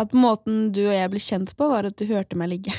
At 0.00 0.14
måten 0.16 0.70
du 0.72 0.86
og 0.86 0.94
jeg 0.94 1.10
ble 1.12 1.20
kjent 1.20 1.50
på, 1.58 1.66
var 1.68 1.84
at 1.84 1.96
du 2.00 2.06
hørte 2.08 2.38
meg 2.40 2.48
ligge. 2.54 2.72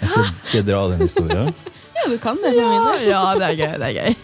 Jeg 0.00 0.08
skal, 0.08 0.30
skal 0.40 0.56
jeg 0.62 0.66
dra 0.70 0.86
den 0.94 1.04
historien? 1.04 1.52
Ja, 2.02 2.08
du 2.10 2.16
kan 2.18 2.38
det 2.42 2.50
Ja. 2.56 2.70
Ja, 3.04 3.18
det 3.38 3.44
er 3.46 3.58
gøy. 3.60 3.74
det 3.78 3.88
er 3.90 3.94
gøy. 3.98 4.14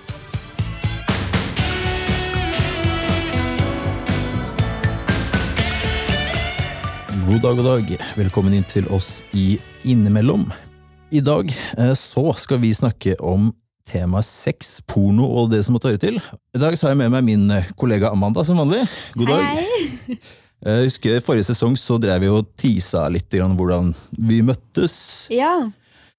God 7.28 7.44
dag, 7.44 7.60
god 7.60 7.68
dag. 7.68 7.92
Velkommen 8.16 8.56
inn 8.56 8.64
til 8.72 8.88
oss 8.88 9.20
i 9.36 9.60
Innimellom. 9.84 10.48
I 11.12 11.20
dag 11.22 11.52
eh, 11.76 11.92
så 11.94 12.24
skal 12.40 12.64
vi 12.64 12.72
snakke 12.74 13.14
om 13.20 13.52
temaet 13.86 14.26
sex, 14.26 14.78
porno 14.88 15.28
og 15.28 15.52
det 15.52 15.60
som 15.68 15.76
måtte 15.76 15.92
høre 15.92 16.02
til. 16.02 16.18
I 16.56 16.64
dag 16.64 16.74
så 16.74 16.88
har 16.88 16.96
jeg 16.96 17.04
med 17.04 17.14
meg 17.14 17.28
min 17.28 17.46
eh, 17.52 17.68
kollega 17.78 18.10
Amanda 18.16 18.42
som 18.48 18.58
vanlig. 18.64 18.88
God 19.14 19.36
dag. 19.36 19.44
Hei. 19.60 20.18
Jeg 20.66 20.88
husker 20.88 21.20
Forrige 21.22 21.46
sesong 21.52 21.76
så 21.78 21.98
drev 22.02 22.24
vi 22.24 22.30
og 22.32 22.48
tisa 22.58 23.04
litt 23.12 23.30
grann 23.30 23.54
hvordan 23.58 23.92
vi 24.18 24.40
møttes. 24.42 24.96
Ja. 25.30 25.68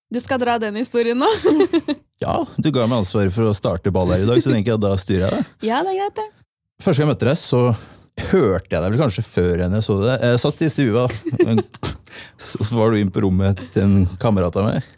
Du 0.09 0.19
skal 0.23 0.39
dra 0.41 0.55
den 0.61 0.79
historien 0.79 1.19
nå? 1.21 1.29
Ja, 2.19 2.41
Du 2.59 2.67
ga 2.75 2.83
meg 2.83 2.99
ansvaret 3.05 3.31
for 3.31 3.47
å 3.47 3.53
starte 3.55 3.93
ball 3.95 4.09
her 4.11 4.25
i 4.25 4.27
dag, 4.27 4.41
så 4.43 4.51
tenker 4.51 4.73
jeg 4.73 4.79
at 4.81 4.83
da 4.83 4.89
styrer 4.99 5.21
jeg 5.23 5.37
det. 5.37 5.67
Ja, 5.69 5.77
det 5.87 5.93
er 5.93 5.99
greit, 6.01 6.17
det. 6.17 6.25
Første 6.83 6.99
gang 6.99 7.07
jeg 7.07 7.13
møtte 7.13 7.27
deg, 7.29 7.37
så 7.39 7.61
hørte 8.33 8.73
jeg 8.75 8.83
deg 8.83 8.91
vel 8.91 8.99
kanskje 8.99 9.23
før 9.23 9.61
enn 9.63 9.77
jeg 9.77 9.85
så 9.85 9.95
det. 10.01 10.15
Jeg 10.27 10.41
satt 10.43 10.63
i 10.65 10.69
stua, 10.73 11.05
og 11.05 11.61
så 12.49 12.67
så 12.67 12.75
var 12.75 12.91
du 12.91 12.99
inn 12.99 13.13
på 13.15 13.23
rommet 13.23 13.61
til 13.71 13.85
en 13.85 13.95
kamerat 14.19 14.57
av 14.59 14.67
meg. 14.67 14.89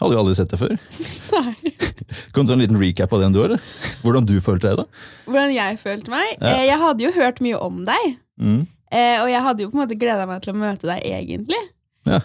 Hadde 0.00 0.16
jo 0.16 0.20
aldri 0.22 0.34
sett 0.38 0.50
deg 0.50 0.60
før. 0.62 0.76
Nei. 1.36 1.72
Kan 2.34 2.44
du 2.46 2.50
ta 2.50 2.56
en 2.56 2.62
liten 2.64 2.80
recap 2.80 3.12
av 3.14 3.22
den 3.22 3.34
du 3.36 3.40
har? 3.44 3.54
Hvordan 4.02 4.26
du 4.28 4.34
følte 4.44 4.72
deg 4.72 4.80
da? 4.82 4.86
Hvordan 5.28 5.52
jeg 5.54 5.78
følte 5.82 6.12
meg? 6.12 6.32
Ja. 6.40 6.54
Eh, 6.56 6.64
Jeg 6.70 6.80
hadde 6.82 7.04
jo 7.06 7.12
hørt 7.16 7.42
mye 7.44 7.60
om 7.62 7.82
deg. 7.88 8.16
Mm. 8.40 8.62
Eh, 8.92 9.18
og 9.22 9.30
jeg 9.32 9.44
hadde 9.46 9.64
jo 9.64 9.70
på 9.72 9.78
en 9.78 9.84
måte 9.84 9.96
gleda 10.00 10.26
meg 10.28 10.42
til 10.44 10.52
å 10.54 10.58
møte 10.60 10.88
deg, 10.90 11.04
egentlig. 11.08 11.60
Ja. 12.08 12.18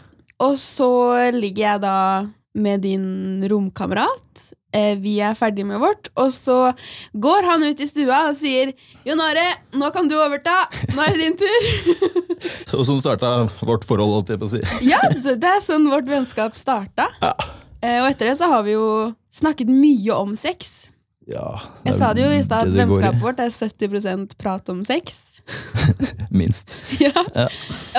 Og 0.44 0.58
så 0.62 0.90
ligger 1.36 1.64
jeg 1.74 1.84
da 1.86 1.96
med 2.58 2.82
din 2.86 3.06
romkamerat. 3.48 4.48
Eh, 4.76 4.98
vi 5.00 5.16
er 5.24 5.38
ferdig 5.40 5.64
med 5.66 5.80
vårt, 5.80 6.10
og 6.20 6.28
så 6.36 6.74
går 7.16 7.46
han 7.48 7.64
ut 7.64 7.80
i 7.82 7.88
stua 7.88 8.26
og 8.28 8.36
sier 8.38 8.74
Jon 9.08 9.22
Are, 9.24 9.46
nå 9.80 9.88
kan 9.96 10.10
du 10.12 10.18
overta. 10.20 10.58
Nå 10.92 11.06
er 11.06 11.16
det 11.16 11.22
din 11.24 11.38
tur. 11.40 11.70
Og 12.78 12.84
sånn 12.86 13.00
starta 13.02 13.30
vårt 13.66 13.86
forhold, 13.88 14.12
holdt 14.14 14.30
jeg 14.34 14.40
på 14.42 14.46
å 14.46 14.52
si. 14.52 14.60
ja, 14.86 15.00
det, 15.24 15.38
det 15.42 15.50
er 15.56 15.62
sånn 15.64 15.88
vårt 15.90 16.06
vennskap 16.12 16.58
starta. 16.60 17.08
Ja. 17.24 17.32
Eh, 17.82 18.00
og 18.02 18.10
etter 18.10 18.32
det 18.32 18.38
så 18.40 18.50
har 18.50 18.64
vi 18.66 18.74
jo 18.74 18.86
snakket 19.34 19.70
mye 19.70 20.16
om 20.18 20.36
sex. 20.40 20.90
Ja, 21.28 21.60
Jeg 21.84 21.98
sa 21.98 22.14
det 22.16 22.24
jo 22.24 22.30
i 22.32 22.44
stad, 22.44 22.70
at 22.70 22.78
vennskapet 22.78 23.20
vårt 23.20 23.42
er 23.44 23.52
70% 23.52 24.38
prat 24.40 24.70
om 24.72 24.84
sex. 24.88 25.42
Minst. 26.40 26.72
Ja. 27.04 27.12
Ja. 27.36 27.48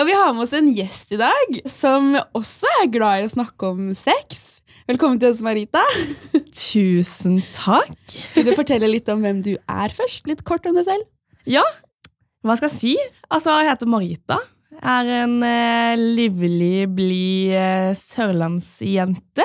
Og 0.00 0.08
vi 0.08 0.14
har 0.16 0.32
med 0.34 0.46
oss 0.46 0.54
en 0.56 0.70
gjest 0.74 1.12
i 1.14 1.18
dag 1.20 1.58
som 1.68 2.14
også 2.36 2.70
er 2.82 2.88
glad 2.92 3.20
i 3.22 3.26
å 3.28 3.34
snakke 3.34 3.68
om 3.74 3.90
sex. 3.96 4.62
Velkommen 4.88 5.20
til 5.20 5.34
oss, 5.34 5.42
Marita. 5.44 5.82
Tusen 6.72 7.42
takk. 7.52 8.16
Vil 8.34 8.48
du 8.48 8.54
fortelle 8.56 8.88
litt 8.88 9.08
om 9.12 9.20
hvem 9.22 9.44
du 9.44 9.52
er 9.60 9.92
først? 9.94 10.24
Litt 10.30 10.42
kort 10.48 10.64
om 10.66 10.78
deg 10.80 10.88
selv. 10.88 11.04
Ja, 11.48 11.64
hva 12.46 12.56
skal 12.56 12.70
jeg 12.70 12.78
si? 12.78 12.94
Altså, 13.28 13.52
jeg 13.60 13.68
heter 13.68 13.90
Marita. 13.92 14.40
Jeg 14.72 14.88
er 14.88 15.24
en 15.26 15.38
eh, 15.44 16.00
livlig, 16.00 16.86
blid 16.96 17.54
eh, 17.58 17.92
sørlandsjente 17.98 19.44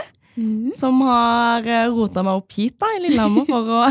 som 0.78 1.02
har 1.08 1.68
eh, 1.68 1.90
rota 1.94 2.24
meg 2.26 2.42
opp 2.42 2.56
hit 2.58 2.76
da, 2.82 2.90
i 2.98 3.04
Lillehammer 3.06 3.48
for 3.52 3.72
å 3.80 3.84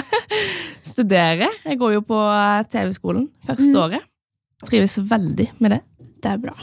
studere. 0.92 1.50
Jeg 1.64 1.80
går 1.80 1.96
jo 1.98 2.04
på 2.08 2.18
eh, 2.18 2.60
TV-skolen 2.72 3.28
første 3.48 3.72
mm. 3.72 3.80
året. 3.84 4.08
Trives 4.66 4.98
veldig 4.98 5.48
med 5.62 5.76
det. 5.76 5.80
Det 6.22 6.30
er 6.30 6.38
bra. 6.38 6.54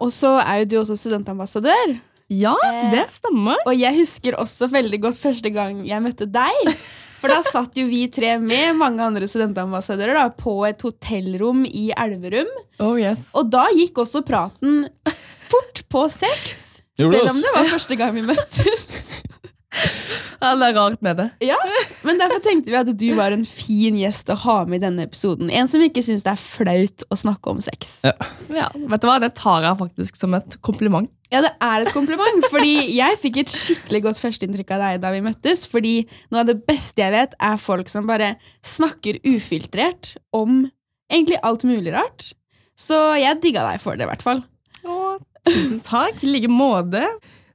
Og 0.00 0.08
så 0.14 0.38
er 0.40 0.62
jo 0.62 0.70
du 0.70 0.78
også 0.80 0.96
studentambassadør. 0.96 1.98
Ja, 2.32 2.56
Eh, 2.64 2.90
det 2.94 3.06
stemmer. 3.12 3.60
Og 3.66 3.76
jeg 3.76 3.98
husker 3.98 4.36
også 4.40 4.68
veldig 4.72 5.00
godt 5.04 5.20
første 5.20 5.52
gang 5.52 5.82
jeg 5.86 6.04
møtte 6.04 6.28
deg. 6.30 6.72
For 7.22 7.30
da 7.30 7.38
satt 7.46 7.76
jo 7.78 7.84
vi 7.86 8.06
tre 8.10 8.34
med 8.42 8.74
mange 8.80 9.04
andre 9.04 9.28
studentambassadører 9.30 10.16
da, 10.18 10.24
på 10.34 10.56
et 10.66 10.82
hotellrom 10.82 11.62
i 11.68 11.90
Elverum. 11.94 12.50
Oh 12.82 12.96
yes. 12.98 13.28
Og 13.38 13.52
da 13.52 13.68
gikk 13.76 14.02
også 14.02 14.24
praten 14.26 14.82
fort 15.52 15.84
på 15.92 16.08
sex. 16.10 16.71
Gjorde 17.02 17.20
Selv 17.20 17.34
om 17.34 17.42
det 17.42 17.54
var 17.56 17.70
første 17.72 17.98
gang 18.00 18.16
vi 18.16 18.24
møttes. 18.30 18.88
Ja, 20.42 20.56
det 20.58 20.66
er 20.66 20.74
rart 20.74 21.02
med 21.04 21.16
det. 21.20 21.28
Ja, 21.46 21.56
Men 22.02 22.18
derfor 22.20 22.42
tenkte 22.42 22.72
vi 22.72 22.76
at 22.76 22.88
du 22.98 23.06
var 23.16 23.32
en 23.34 23.44
fin 23.46 23.94
gjest 23.96 24.28
å 24.32 24.36
ha 24.42 24.56
med 24.66 24.80
i 24.80 24.82
denne 24.82 25.06
episoden. 25.06 25.52
En 25.54 25.70
som 25.70 25.82
ikke 25.84 26.02
syns 26.04 26.24
det 26.26 26.32
er 26.34 26.40
flaut 26.42 27.04
å 27.14 27.18
snakke 27.18 27.52
om 27.54 27.60
sex. 27.62 28.00
Ja. 28.04 28.12
Ja, 28.52 28.66
vet 28.74 29.04
du 29.04 29.08
hva? 29.08 29.20
Det 29.22 29.30
tar 29.38 29.64
jeg 29.64 29.78
faktisk 29.78 30.18
som 30.18 30.34
et 30.36 30.58
kompliment. 30.66 31.08
Ja, 31.32 31.40
det 31.46 31.54
er 31.64 31.86
et 31.86 31.94
kompliment, 31.94 32.44
fordi 32.52 32.74
jeg 32.92 33.20
fikk 33.22 33.38
et 33.44 33.54
skikkelig 33.54 34.02
godt 34.08 34.20
førsteinntrykk 34.20 34.74
av 34.76 34.82
deg 34.84 35.00
da 35.06 35.14
vi 35.14 35.22
møttes. 35.24 35.62
Fordi 35.70 35.94
noe 36.34 36.42
av 36.42 36.50
det 36.50 36.58
beste 36.68 37.00
jeg 37.00 37.14
vet, 37.14 37.38
er 37.40 37.62
folk 37.62 37.88
som 37.92 38.10
bare 38.10 38.34
snakker 38.66 39.22
ufiltrert 39.24 40.16
om 40.36 40.64
egentlig 41.12 41.38
alt 41.46 41.64
mulig 41.68 41.94
rart. 41.94 42.32
Så 42.76 42.98
jeg 43.20 43.40
digga 43.40 43.64
deg 43.70 43.80
for 43.80 43.96
det, 43.96 44.04
i 44.04 44.10
hvert 44.10 44.26
fall. 44.26 44.42
Tusen 45.48 45.80
takk. 45.84 46.18
I 46.22 46.34
like 46.36 46.50
måte. 46.50 47.04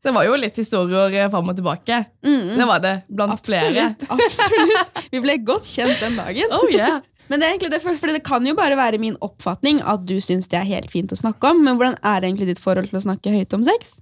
Det 0.03 0.13
var 0.15 0.27
jo 0.27 0.37
litt 0.39 0.55
historier 0.59 1.29
fram 1.31 1.49
og 1.51 1.57
tilbake. 1.57 1.99
Mm, 2.23 2.55
Det 2.57 2.67
var 2.69 2.79
det, 2.83 2.95
blant 3.09 3.41
flere. 3.45 3.89
absolutt, 3.89 4.27
absolutt. 4.29 5.05
Vi 5.11 5.21
ble 5.23 5.37
godt 5.43 5.67
kjent 5.67 5.99
den 6.03 6.15
dagen. 6.19 6.53
Oh 6.55 6.67
yeah. 6.71 7.01
Men 7.27 7.41
det 7.43 7.69
det 7.71 7.81
for 7.83 8.07
det 8.07 8.23
kan 8.23 8.45
jo 8.47 8.53
bare 8.55 8.77
være 8.79 8.99
min 9.03 9.17
oppfatning 9.19 9.81
at 9.83 10.05
du 10.07 10.15
syns 10.23 10.47
det 10.47 10.61
er 10.61 10.67
helt 10.69 10.91
fint 10.91 11.11
å 11.11 11.17
snakke 11.19 11.49
om. 11.51 11.63
Men 11.63 11.75
hvordan 11.75 11.97
er 12.03 12.21
det 12.21 12.29
egentlig 12.29 12.47
ditt 12.53 12.63
forhold 12.63 12.87
til 12.89 12.99
å 13.01 13.03
snakke 13.03 13.33
høyt 13.35 13.53
om 13.57 13.63
sex? 13.67 13.97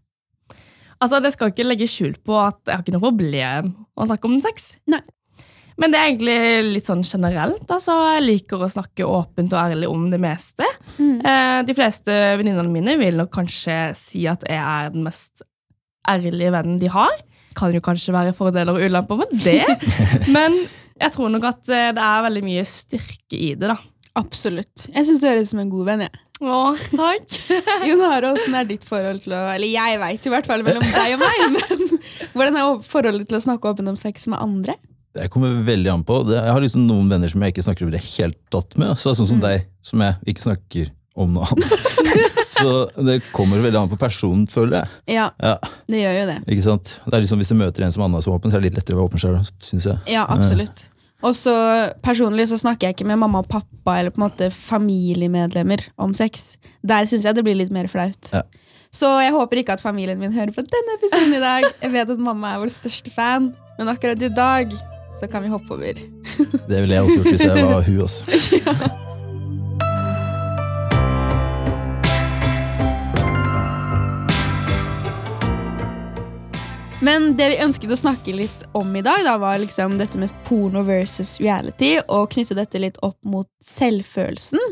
Altså, 1.02 1.22
Det 1.22 1.34
skal 1.34 1.52
ikke 1.52 1.66
legge 1.66 1.88
skjul 1.90 2.16
på 2.24 2.38
at 2.40 2.60
jeg 2.66 2.76
har 2.76 2.84
ikke 2.84 2.94
noe 2.96 3.08
problem 3.10 3.74
å 3.98 4.06
snakke 4.08 4.30
om 4.30 4.38
sex. 4.42 4.76
Nei. 4.88 5.02
Men 5.82 5.92
det 5.92 6.00
er 6.00 6.10
egentlig 6.10 6.38
litt 6.78 6.88
sånn 6.88 7.04
generelt. 7.04 7.66
altså 7.68 7.98
Jeg 8.16 8.24
liker 8.26 8.64
å 8.64 8.72
snakke 8.72 9.08
åpent 9.08 9.54
og 9.56 9.60
ærlig 9.60 9.90
om 9.92 10.08
det 10.12 10.22
meste. 10.24 10.68
Mm. 10.96 11.18
Eh, 11.20 11.60
de 11.68 11.76
fleste 11.76 12.16
venninnene 12.40 12.72
mine 12.72 12.96
vil 13.02 13.20
nok 13.20 13.34
kanskje 13.36 13.80
si 14.00 14.24
at 14.32 14.46
jeg 14.48 14.62
er 14.62 14.94
den 14.94 15.04
mest 15.08 15.44
ærlige 16.08 16.54
vennen 16.56 16.80
de 16.80 16.92
har. 16.94 17.18
Kan 17.60 17.76
jo 17.76 17.84
kanskje 17.84 18.16
være 18.16 18.36
fordeler 18.36 18.76
og 18.76 18.88
ulemper 18.88 19.20
med 19.24 19.36
det, 19.44 19.64
men 20.36 20.58
jeg 20.96 21.12
tror 21.12 21.32
nok 21.32 21.44
at 21.50 21.72
eh, 21.72 21.92
det 21.96 22.04
er 22.04 22.26
veldig 22.30 22.44
mye 22.46 22.64
styrke 22.68 23.36
i 23.36 23.52
det. 23.56 23.72
da. 23.72 23.80
Absolutt. 24.16 24.88
Jeg 24.94 25.08
syns 25.08 25.24
du 25.24 25.28
høres 25.28 25.50
ut 25.50 25.56
som 25.56 25.64
en 25.64 25.72
god 25.74 25.90
venn. 25.90 26.06
jeg. 26.08 26.22
Å, 26.44 26.60
takk. 26.92 27.36
Jon 27.88 28.04
Are, 28.04 28.32
åssen 28.36 28.56
er 28.60 28.68
ditt 28.68 28.84
forhold 28.88 29.22
til 29.24 29.32
å 29.38 29.46
Eller 29.54 29.72
jeg 29.72 30.00
veit 30.02 30.26
i 30.28 30.32
hvert 30.34 30.48
fall 30.50 30.66
mellom 30.68 30.84
deg 30.84 31.16
og 31.16 31.22
meg, 31.22 31.44
men 31.56 32.02
hvordan 32.36 32.60
er 32.60 32.84
forholdet 32.84 33.30
til 33.30 33.40
å 33.40 33.46
snakke 33.46 33.72
åpent 33.72 33.92
om 33.92 34.00
sex 34.00 34.28
med 34.32 34.44
andre? 34.44 34.76
Det 35.16 35.30
kommer 35.32 35.54
veldig 35.64 35.92
an 35.94 36.04
på. 36.04 36.22
Det- 36.28 36.42
Jeg 36.44 36.52
har 36.52 36.62
liksom 36.62 36.86
noen 36.90 37.10
venner 37.10 37.32
som 37.32 37.42
jeg 37.42 37.54
ikke 37.56 37.64
snakker 37.64 37.92
det 37.92 38.02
helt 38.18 38.38
tatt 38.52 38.78
med. 38.78 38.98
Så 39.00 39.10
det 39.10 39.14
er 39.16 39.20
sånn 39.24 39.30
som 39.34 39.40
deg, 39.44 39.66
som 39.82 40.02
jeg 40.04 40.16
ikke 40.34 40.44
snakker 40.50 40.90
om 41.16 41.32
noe 41.34 41.46
annet. 41.48 41.72
så 42.44 42.72
det 43.00 43.22
kommer 43.32 43.62
veldig 43.64 43.80
an 43.80 43.90
på 43.94 43.98
personen, 44.00 44.44
føler 44.52 44.82
jeg. 44.82 45.16
Ja, 45.16 45.30
Ja, 45.40 45.54
det 45.88 46.02
gjør 46.02 46.18
jo 46.20 46.26
det. 46.34 46.36
ikke 46.52 46.66
sant? 46.66 46.98
Det 47.06 47.14
er 47.16 47.22
liksom 47.24 47.40
Hvis 47.40 47.54
du 47.54 47.56
møter 47.56 47.86
en 47.88 47.92
som 47.96 48.04
Anna 48.04 48.20
er 48.20 48.28
åpen, 48.34 48.52
så 48.52 48.58
er 48.58 48.62
det 48.66 48.74
litt 48.74 48.82
lettere 48.82 48.98
å 48.98 49.00
være 49.00 49.10
åpen 49.14 49.24
sjøl, 49.24 49.38
syns 49.64 49.88
jeg. 49.88 49.98
Ja, 50.12 50.26
absolutt. 50.28 50.90
Og 51.24 51.32
så 51.34 51.54
personlig 52.04 52.50
så 52.52 52.60
snakker 52.60 52.90
jeg 52.90 52.98
ikke 52.98 53.08
med 53.08 53.18
mamma 53.18 53.40
og 53.40 53.48
pappa 53.50 53.96
eller 54.02 54.12
på 54.12 54.20
en 54.22 54.28
måte 54.28 54.52
familiemedlemmer 54.52 55.86
om 55.98 56.14
sex. 56.14 56.58
Der 56.86 57.08
syns 57.10 57.24
jeg 57.26 57.36
det 57.38 57.44
blir 57.48 57.56
litt 57.58 57.72
mer 57.74 57.88
flaut. 57.92 58.32
Ja. 58.34 58.44
Så 58.96 59.08
jeg 59.24 59.34
håper 59.36 59.60
ikke 59.64 59.74
at 59.76 59.82
familien 59.84 60.20
min 60.20 60.32
hører 60.36 60.54
på 60.56 60.64
denne 60.64 60.98
episoden 61.00 61.34
i 61.36 61.40
dag. 61.44 61.66
Jeg 61.82 61.92
vet 61.96 62.12
at 62.14 62.20
mamma 62.22 62.54
er 62.56 62.62
vår 62.62 62.72
største 62.76 63.12
fan, 63.16 63.50
men 63.80 63.88
akkurat 63.92 64.22
i 64.24 64.30
dag 64.32 64.72
så 65.16 65.28
kan 65.28 65.44
vi 65.44 65.50
hoppe 65.50 65.74
over. 65.74 65.94
Det 66.70 66.82
ville 66.82 66.96
jeg 66.96 67.04
også 67.04 67.18
gjort 67.18 67.32
hvis 67.32 67.48
jeg 67.48 67.66
var 67.66 67.82
hun. 67.82 68.02
også. 68.02 68.92
Men 77.06 77.36
det 77.38 77.52
vi 77.52 77.58
ønsket 77.62 77.92
å 77.94 77.98
snakke 78.00 78.34
litt 78.34 78.64
om 78.74 78.96
i 78.98 79.04
dag, 79.06 79.20
da, 79.28 79.36
var 79.38 79.60
liksom 79.62 80.00
dette 80.00 80.18
med 80.18 80.32
porno 80.48 80.82
versus 80.88 81.36
reality, 81.38 82.00
og 82.10 82.32
knytte 82.34 82.58
dette 82.58 82.82
litt 82.82 82.98
opp 83.06 83.20
mot 83.30 83.46
selvfølelsen. 83.62 84.64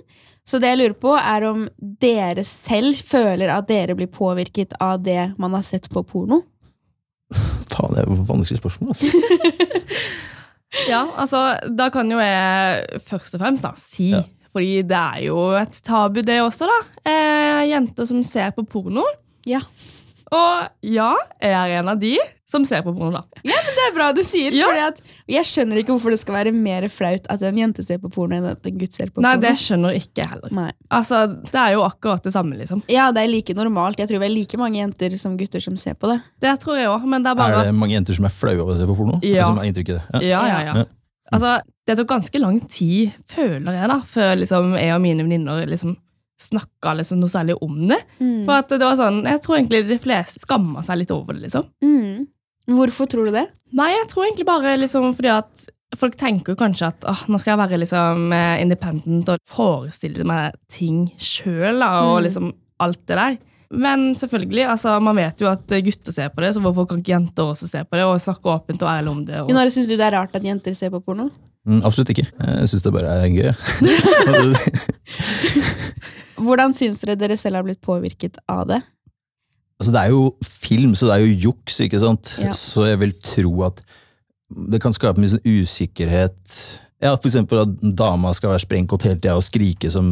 Så 0.48 0.58
det 0.60 0.72
jeg 0.72 0.80
lurer 0.80 0.96
på, 0.98 1.14
er 1.14 1.46
om 1.46 1.68
dere 1.78 2.42
selv 2.48 2.98
føler 3.06 3.54
at 3.54 3.70
dere 3.70 3.94
blir 3.96 4.10
påvirket 4.10 4.74
av 4.82 5.04
det 5.06 5.34
man 5.38 5.54
har 5.54 5.62
sett 5.68 5.92
på 5.94 6.02
porno? 6.10 6.42
Faen, 7.70 7.94
det 7.94 8.02
er 8.02 8.10
et 8.10 8.28
vanskelig 8.34 8.64
spørsmål. 8.64 8.96
Altså. 8.96 9.06
Ja, 10.90 11.04
altså, 11.22 11.40
da 11.70 11.90
kan 11.94 12.10
jo 12.12 12.18
jeg 12.22 13.02
først 13.06 13.36
og 13.38 13.44
fremst 13.44 13.66
da, 13.68 13.74
si 13.80 14.12
Ja. 14.14 14.24
Fordi 14.54 14.84
det 14.86 14.98
er 14.98 15.22
jo 15.26 15.38
et 15.58 15.80
tabu, 15.82 16.20
det 16.22 16.36
også, 16.44 16.68
da. 16.70 16.76
Eh, 17.10 17.62
jenter 17.72 18.06
som 18.06 18.20
ser 18.22 18.52
på 18.54 18.62
porno. 18.70 19.02
Ja. 19.50 19.64
Og 20.34 20.88
ja, 20.90 21.12
jeg 21.44 21.54
er 21.54 21.80
en 21.84 21.92
av 21.94 22.00
de 22.02 22.16
som 22.50 22.64
ser 22.70 22.84
på 22.86 22.92
porno, 22.94 23.12
da. 23.16 23.22
Ja, 23.48 23.58
men 23.66 23.74
Det 23.78 23.84
er 23.88 23.94
bra 23.96 24.08
du 24.14 24.22
sier, 24.26 24.54
Ja. 24.54 24.68
fordi 24.70 24.82
at 24.86 25.02
jeg 25.32 25.46
skjønner 25.50 25.80
ikke 25.82 25.94
hvorfor 25.96 26.14
det 26.14 26.20
skal 26.22 26.36
være 26.36 26.54
mer 26.54 26.86
flaut 26.90 27.26
at 27.34 27.42
en 27.48 27.58
jente 27.58 27.84
ser 27.86 27.98
på 28.02 28.12
porno 28.14 28.36
enn 28.38 28.46
at 28.52 28.66
en 28.70 28.78
gutt 28.78 28.94
ser 28.94 29.10
på 29.14 29.22
Nei, 29.24 29.36
porno. 29.36 29.42
det 29.48 29.54
skjønner 29.64 29.96
ikke 29.98 30.22
jeg 30.22 30.30
heller. 30.34 30.52
Nei. 30.54 30.72
Altså, 30.92 31.22
Det 31.44 31.56
er 31.64 31.72
jo 31.74 31.82
akkurat 31.88 32.24
det 32.24 32.34
samme, 32.34 32.58
liksom. 32.60 32.84
Ja, 32.90 33.12
det 33.12 33.24
er 33.24 33.32
like 33.32 33.54
normalt. 33.58 33.98
Jeg 33.98 34.10
tror 34.10 34.20
vi 34.20 34.26
er 34.30 34.36
like 34.36 34.58
mange 34.58 34.78
jenter 34.82 35.18
som 35.18 35.38
gutter 35.38 35.62
som 35.62 35.76
ser 35.76 35.94
på 35.96 36.10
det. 36.14 36.22
Det 36.42 36.60
tror 36.60 36.78
jeg 36.78 36.88
òg, 36.90 37.06
men 37.06 37.24
det 37.24 37.32
er 37.32 37.36
bare 37.36 37.62
Er 37.62 37.72
det 37.72 37.76
mange 37.80 37.94
jenter 37.98 38.14
som 38.16 38.26
er 38.26 38.30
flaue 38.34 38.62
over 38.62 38.76
å 38.76 38.78
se 38.78 38.86
på 38.86 38.98
porno? 38.98 39.20
Ja. 39.24 39.46
Som 39.46 39.58
er 39.60 39.70
inntrykket 39.72 40.02
det? 40.12 40.22
Ja. 40.22 40.44
Ja, 40.44 40.48
ja, 40.48 40.60
ja. 40.66 40.74
Ja. 40.84 40.86
Altså, 41.34 41.62
det 41.88 41.98
tok 41.98 42.08
ganske 42.08 42.40
lang 42.40 42.60
tid, 42.70 43.14
føler 43.28 43.74
jeg, 43.74 43.88
da, 43.90 44.00
før 44.06 44.36
liksom, 44.38 44.74
jeg 44.78 44.94
og 44.94 45.02
mine 45.02 45.24
venninner 45.26 45.66
liksom, 45.66 45.96
snakka 46.42 46.96
liksom, 47.00 47.20
noe 47.22 47.30
særlig 47.32 47.56
om 47.62 47.88
det. 47.88 48.02
Mm. 48.20 48.44
For 48.46 48.54
at 48.58 48.70
det 48.70 48.80
var 48.84 48.96
sånn, 49.00 49.24
Jeg 49.26 49.42
tror 49.42 49.56
egentlig 49.58 49.88
de 49.88 50.00
fleste 50.00 50.40
skamma 50.44 50.84
seg 50.84 50.98
litt 51.04 51.12
over 51.12 51.34
det. 51.34 51.42
liksom. 51.48 51.64
Mm. 51.84 52.28
Hvorfor 52.74 53.06
tror 53.12 53.26
du 53.28 53.32
det? 53.36 53.48
Nei, 53.76 53.90
jeg 53.92 54.08
tror 54.12 54.24
egentlig 54.26 54.46
bare 54.48 54.78
liksom 54.80 55.14
fordi 55.18 55.30
at 55.34 55.66
folk 56.00 56.16
tenker 56.18 56.56
kanskje 56.58 56.88
at 56.90 57.04
åh, 57.06 57.26
nå 57.30 57.38
skal 57.40 57.52
jeg 57.54 57.60
være 57.70 57.78
liksom 57.84 58.32
eh, 58.34 58.62
independent 58.64 59.30
og 59.30 59.38
forestille 59.46 60.24
meg 60.26 60.52
ting 60.72 61.12
sjøl 61.22 61.84
og 61.86 62.18
Mm. 62.18 62.24
liksom 62.24 62.54
alt 62.80 63.04
det 63.08 63.16
der. 63.20 63.38
Men 63.74 64.14
selvfølgelig, 64.16 64.68
altså, 64.70 65.00
man 65.02 65.16
vet 65.18 65.40
jo 65.42 65.48
at 65.50 65.66
gutter 65.68 66.12
ser 66.14 66.30
på 66.30 66.42
det, 66.42 66.54
så 66.54 66.62
hvorfor 66.62 66.86
kan 66.88 66.98
ikke 67.02 67.14
jenter 67.16 67.44
også 67.44 67.68
se 67.68 67.84
på 67.84 67.96
det 67.98 68.04
og 68.06 68.22
snakke 68.22 68.46
åpent 68.54 68.82
og 68.84 68.90
ærlig 68.90 69.10
om 69.10 69.26
det? 69.26 69.40
Og... 69.42 69.50
Syns 69.74 69.88
du 69.90 69.96
det 69.98 70.06
er 70.06 70.12
rart 70.14 70.36
at 70.36 70.44
jenter 70.44 70.74
ser 70.74 70.90
på 70.94 71.00
porno? 71.02 71.30
Mm, 71.66 71.82
absolutt 71.84 72.10
ikke. 72.12 72.28
Jeg 72.38 72.70
syns 72.70 72.84
det 72.84 72.94
bare 72.94 73.24
er 73.24 73.28
gøy. 73.34 73.54
Hvordan 76.44 76.76
syns 76.76 77.02
dere 77.04 77.16
dere 77.20 77.38
selv 77.40 77.60
har 77.60 77.68
blitt 77.68 77.82
påvirket 77.84 78.40
av 78.52 78.68
det? 78.72 78.82
altså, 79.84 79.92
det 79.92 80.02
er 80.02 80.14
jo 80.14 80.24
film, 80.44 80.96
så 80.96 81.10
det 81.10 81.16
er 81.18 81.26
jo 81.26 81.50
juks, 81.50 81.80
ikke 81.84 82.00
sant? 82.02 82.38
Ja. 82.42 82.54
Så 82.56 82.88
jeg 82.88 83.02
vil 83.04 83.14
tro 83.24 83.54
at 83.68 83.84
det 84.54 84.80
kan 84.84 84.94
skape 84.96 85.22
mye 85.22 85.34
sånn 85.34 85.44
usikkerhet. 85.44 86.40
Ja, 87.04 87.16
For 87.18 87.28
eksempel 87.28 87.64
at 87.66 87.74
dama 87.98 88.32
skal 88.38 88.54
være 88.54 88.64
sprengkåt 88.64 89.08
hele 89.08 89.20
tida 89.20 89.36
og 89.36 89.44
skrike 89.44 89.90
som 89.92 90.08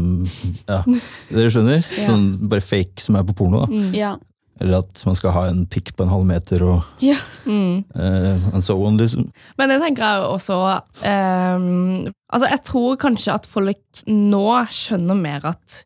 Ja, 0.67 0.81
dere 1.35 1.53
skjønner? 1.53 1.85
Ja. 1.95 2.09
Sånn 2.09 2.33
bare 2.51 2.63
fake 2.65 3.03
som 3.03 3.15
er 3.15 3.23
på 3.27 3.37
porno. 3.37 3.63
da. 3.63 3.71
Mm. 3.71 3.93
Ja. 3.95 4.15
Eller 4.61 4.83
at 4.83 4.99
man 5.07 5.15
skal 5.17 5.33
ha 5.33 5.45
en 5.49 5.63
pikk 5.71 5.93
på 5.97 6.03
en 6.05 6.11
halv 6.11 6.25
meter 6.27 6.61
og 6.67 7.05
ja. 7.05 7.15
Mm. 7.47 7.85
uh, 7.95 8.49
and 8.51 8.65
so 8.65 8.75
on, 8.85 8.99
liksom. 8.99 9.29
Men 9.57 9.71
det 9.71 9.79
tenker 9.81 10.03
jeg 10.03 10.27
også 10.27 10.57
um, 10.59 12.11
Altså, 12.31 12.49
jeg 12.51 12.61
tror 12.67 12.99
kanskje 13.01 13.37
at 13.39 13.47
folk 13.49 14.03
nå 14.11 14.43
skjønner 14.75 15.17
mer 15.17 15.47
at 15.53 15.79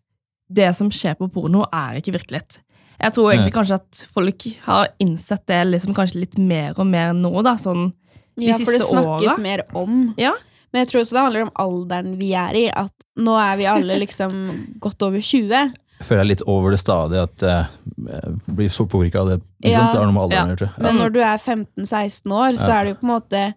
det 0.49 0.75
som 0.77 0.89
skjer 0.93 1.15
på 1.19 1.27
porno, 1.33 1.65
er 1.73 1.97
ikke 2.01 2.13
virkelighet. 2.19 2.59
Jeg 3.01 3.11
tror 3.13 3.31
egentlig 3.33 3.51
Nei. 3.51 3.57
kanskje 3.57 3.75
at 3.81 4.01
folk 4.13 4.45
har 4.65 4.87
innsett 5.03 5.45
det 5.47 5.61
liksom 5.67 5.93
kanskje 5.97 6.19
litt 6.21 6.37
mer 6.39 6.73
og 6.79 6.85
mer 6.87 7.13
nå, 7.13 7.31
da. 7.43 7.55
Sånn 7.59 7.89
De 8.37 8.45
ja, 8.49 8.57
for 8.57 8.71
det 8.71 8.81
snakkes 8.83 9.33
åra. 9.37 9.41
mer 9.41 9.63
om. 9.75 10.13
Ja. 10.17 10.33
Men 10.71 10.83
jeg 10.85 10.89
tror 10.91 11.01
også 11.01 11.15
det 11.15 11.23
handler 11.23 11.41
om 11.47 11.51
alderen 11.55 12.17
vi 12.19 12.33
er 12.33 12.53
i. 12.55 12.65
At 12.71 12.91
nå 13.17 13.35
er 13.39 13.57
vi 13.57 13.65
alle 13.65 13.97
liksom 14.03 14.77
godt 14.79 15.01
over 15.07 15.19
20. 15.19 15.73
Jeg 15.95 16.07
føler 16.07 16.23
jeg 16.25 16.31
litt 16.33 16.41
over 16.51 16.71
det 16.75 16.79
stadiet 16.81 17.23
at 17.23 17.45
jeg 17.47 18.55
blir 18.55 18.67
så 18.69 18.83
påvirka 18.91 19.21
av 19.23 19.29
det. 19.33 19.37
Ja. 19.63 19.85
Det 19.93 19.99
har 20.01 20.05
noe 20.09 20.15
med 20.17 20.23
alderen 20.25 20.35
Ja. 20.35 20.43
å 20.43 20.49
gjøre. 20.51 20.57
tror 20.57 20.71
jeg. 20.75 20.83
Men 20.83 20.99
når 20.99 21.13
du 21.15 21.19
er 21.23 21.37
15-16 21.37 22.31
år, 22.35 22.57
så 22.59 22.67
Ja. 22.69 22.79
er 22.79 22.83
det 22.83 22.89
jo 22.95 22.99
på 22.99 23.07
en 23.07 23.15
måte 23.15 23.53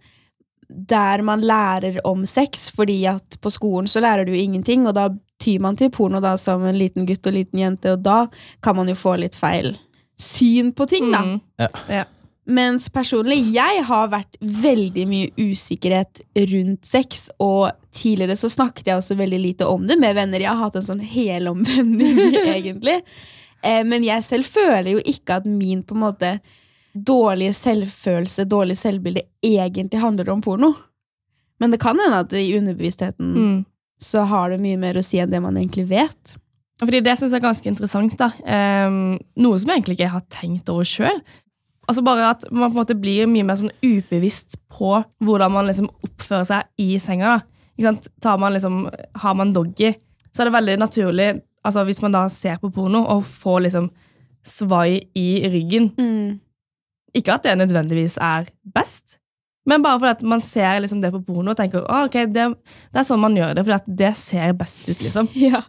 der 0.71 1.23
man 1.23 1.41
lærer 1.41 1.99
om 2.05 2.25
sex, 2.27 2.69
fordi 2.71 3.07
at 3.09 3.39
på 3.41 3.51
skolen 3.51 3.89
så 3.89 4.03
lærer 4.05 4.27
du 4.27 4.33
ingenting, 4.37 4.87
og 4.87 4.95
da 4.95 5.09
tyr 5.39 5.61
man 5.63 5.77
til 5.79 5.91
porno 5.95 6.21
da 6.21 6.37
som 6.41 6.65
en 6.67 6.79
liten 6.79 7.07
gutt 7.07 7.27
og 7.27 7.37
liten 7.37 7.61
jente, 7.63 7.93
og 7.95 8.03
da 8.05 8.27
kan 8.65 8.77
man 8.77 8.89
jo 8.91 8.97
få 8.99 9.17
litt 9.23 9.39
feil 9.39 9.77
syn 10.19 10.73
på 10.75 10.87
ting, 10.91 11.13
da. 11.15 11.21
Mm. 11.23 11.41
Ja. 11.63 11.69
Ja. 11.89 12.05
Mens 12.49 12.87
personlig, 12.89 13.37
jeg 13.53 13.83
har 13.85 14.07
vært 14.09 14.39
veldig 14.41 15.03
mye 15.07 15.29
usikkerhet 15.37 16.23
rundt 16.49 16.87
sex, 16.89 17.27
og 17.39 17.71
tidligere 17.93 18.39
så 18.41 18.49
snakket 18.49 18.89
jeg 18.89 19.03
også 19.03 19.19
veldig 19.19 19.41
lite 19.43 19.69
om 19.69 19.85
det 19.87 19.99
med 20.01 20.17
venner. 20.17 20.41
Jeg 20.41 20.55
har 20.55 20.63
hatt 20.65 20.79
en 20.81 20.87
sånn 20.87 21.03
helomvending, 21.05 22.39
egentlig. 22.57 23.03
Eh, 23.61 23.83
men 23.85 24.07
jeg 24.07 24.25
selv 24.25 24.49
føler 24.49 24.95
jo 24.95 25.05
ikke 25.05 25.43
at 25.43 25.47
min 25.51 25.85
på 25.85 25.95
en 25.99 26.03
måte 26.07 26.33
dårlige 26.95 27.53
selvfølelse, 27.55 28.49
dårlig 28.49 28.79
selvbilde, 28.81 29.27
egentlig 29.45 30.01
handler 30.01 30.33
om 30.33 30.41
porno. 30.43 30.73
Men 31.61 31.75
det 31.75 31.83
kan 31.83 32.01
hende 32.01 32.25
at 32.25 32.33
i 32.33 32.57
underbevisstheten 32.59 33.35
Mm. 33.35 33.59
Så 33.99 34.23
har 34.31 34.53
det 34.53 34.61
mye 34.63 34.79
mer 34.81 34.99
å 34.99 35.05
si 35.05 35.19
enn 35.21 35.33
det 35.33 35.41
man 35.43 35.59
egentlig 35.59 35.89
vet. 35.91 36.37
Fordi 36.79 37.01
det 37.03 37.17
syns 37.19 37.35
jeg 37.35 37.41
er 37.41 37.49
ganske 37.49 37.71
interessant. 37.71 38.15
da. 38.21 38.31
Um, 38.87 39.19
noe 39.43 39.59
som 39.59 39.73
jeg 39.73 39.81
egentlig 39.81 39.99
ikke 39.99 40.13
har 40.15 40.27
tenkt 40.31 40.71
over 40.71 40.87
sjøl. 40.87 41.21
Altså 41.89 42.05
bare 42.05 42.31
at 42.31 42.45
man 42.53 42.69
på 42.69 42.77
en 42.77 42.83
måte 42.83 42.99
blir 42.99 43.27
mye 43.31 43.47
mer 43.49 43.59
sånn 43.59 43.75
ubevisst 43.83 44.59
på 44.71 45.01
hvordan 45.25 45.55
man 45.55 45.67
liksom 45.67 45.89
oppfører 46.07 46.47
seg 46.47 46.85
i 46.85 46.99
senga. 47.03 47.41
da. 47.81 48.37
Man 48.39 48.55
liksom, 48.55 48.85
har 49.23 49.35
man 49.35 49.55
doggy, 49.57 49.95
så 50.31 50.43
er 50.45 50.51
det 50.51 50.59
veldig 50.59 50.79
naturlig 50.85 51.31
altså 51.67 51.85
hvis 51.87 52.03
man 52.05 52.15
da 52.15 52.27
ser 52.33 52.59
på 52.63 52.71
porno 52.75 53.03
og 53.13 53.27
får 53.29 53.65
liksom 53.67 53.89
svai 54.47 55.01
i 55.19 55.29
ryggen. 55.51 55.91
Ikke 57.17 57.37
at 57.37 57.47
det 57.47 57.57
nødvendigvis 57.59 58.19
er 58.23 58.49
best, 58.75 59.18
men 59.69 59.85
bare 59.85 60.01
fordi 60.01 60.15
at 60.17 60.23
man 60.33 60.43
ser 60.45 60.81
liksom 60.81 61.03
det 61.03 61.11
på 61.13 61.21
porno 61.27 61.53
og 61.53 61.59
tenker 61.59 61.83
«Å, 61.85 62.05
ok, 62.09 62.23
det, 62.33 62.47
det 62.93 63.03
er 63.03 63.07
sånn 63.07 63.21
man 63.21 63.37
gjør 63.37 63.57
det, 63.59 63.65
fordi 63.67 63.77
at 63.77 63.91
det 64.01 64.13
ser 64.21 64.55
best 64.57 64.89
ut. 64.89 65.03
liksom. 65.05 65.29
Ja. 65.49 65.61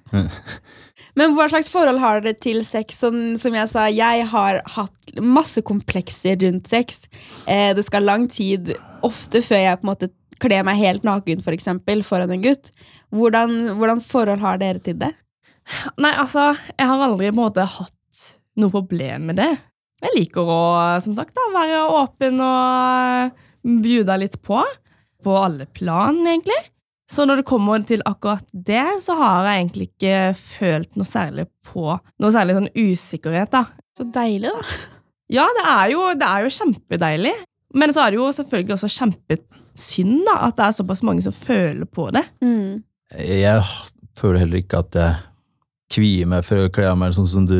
Men 1.17 1.33
hva 1.35 1.49
slags 1.51 1.67
forhold 1.71 1.99
har 1.99 2.21
dere 2.23 2.37
til 2.39 2.61
sex? 2.63 2.99
Sånn, 3.01 3.33
som 3.41 3.55
jeg 3.57 3.67
sa, 3.71 3.87
jeg 3.91 4.27
har 4.31 4.61
hatt 4.75 5.19
masse 5.19 5.63
komplekser 5.65 6.37
rundt 6.43 6.69
sex. 6.69 7.07
Eh, 7.49 7.73
det 7.75 7.83
skal 7.87 8.07
lang 8.07 8.27
tid, 8.31 8.71
ofte 9.05 9.41
før 9.43 9.63
jeg 9.63 9.79
på 9.81 9.87
en 9.87 9.91
måte 9.91 10.11
kler 10.39 10.63
meg 10.67 10.79
helt 10.79 11.03
naken 11.07 11.43
for 11.43 11.55
eksempel, 11.55 12.03
foran 12.07 12.31
en 12.31 12.43
gutt. 12.45 12.71
Hvordan, 13.15 13.57
hvordan 13.79 14.03
forhold 14.05 14.43
har 14.45 14.61
dere 14.61 14.79
til 14.83 14.99
det? 15.01 15.11
Nei, 15.99 16.13
altså, 16.13 16.53
jeg 16.77 16.87
har 16.89 17.03
aldri 17.09 17.29
på 17.31 17.35
en 17.35 17.41
måte 17.41 17.67
hatt 17.67 18.23
noe 18.59 18.73
problem 18.73 19.29
med 19.31 19.39
det. 19.41 19.51
Jeg 19.99 20.15
liker 20.15 20.47
å, 20.47 20.61
som 21.03 21.15
sagt, 21.17 21.35
da, 21.35 21.49
være 21.51 21.83
åpen 21.99 22.39
og 22.43 23.45
bjuda 23.83 24.17
litt 24.21 24.39
på. 24.45 24.61
På 25.23 25.35
alle 25.35 25.65
plan, 25.75 26.15
egentlig. 26.23 26.57
Så 27.09 27.25
når 27.25 27.41
det 27.41 27.49
kommer 27.49 27.81
til 27.89 28.03
akkurat 28.07 28.45
det, 28.53 28.85
så 29.03 29.17
har 29.17 29.47
jeg 29.47 29.63
egentlig 29.63 29.87
ikke 29.89 30.17
følt 30.37 30.99
noe 30.99 31.09
særlig 31.09 31.47
på 31.65 31.95
noe 31.97 32.31
særlig 32.33 32.55
sånn 32.55 32.69
usikkerhet, 32.77 33.51
da. 33.55 33.65
Så 33.97 34.05
deilig, 34.13 34.53
da. 34.53 34.79
Ja, 35.29 35.45
det 35.57 35.65
er 35.69 35.93
jo, 35.93 36.03
det 36.17 36.25
er 36.25 36.45
jo 36.45 36.53
kjempedeilig. 36.53 37.33
Men 37.77 37.93
så 37.93 38.03
er 38.03 38.13
det 38.13 38.19
jo 38.19 38.29
selvfølgelig 38.33 38.75
også 38.77 38.91
kjempesynd 38.95 40.21
da, 40.25 40.37
at 40.47 40.57
det 40.57 40.65
er 40.65 40.77
såpass 40.79 41.03
mange 41.05 41.25
som 41.25 41.35
føler 41.35 41.85
på 41.85 42.07
det. 42.15 42.23
Mm. 42.45 42.81
Jeg 43.13 43.65
føler 44.17 44.43
heller 44.43 44.61
ikke 44.61 44.81
at 44.81 44.97
jeg 44.97 45.17
kvier 45.89 46.27
meg 46.29 46.43
for 46.45 46.65
å 46.67 46.69
kle 46.73 46.85
av 46.91 46.97
meg 47.01 47.13
sånn 47.17 47.27
som 47.27 47.45
du 47.49 47.55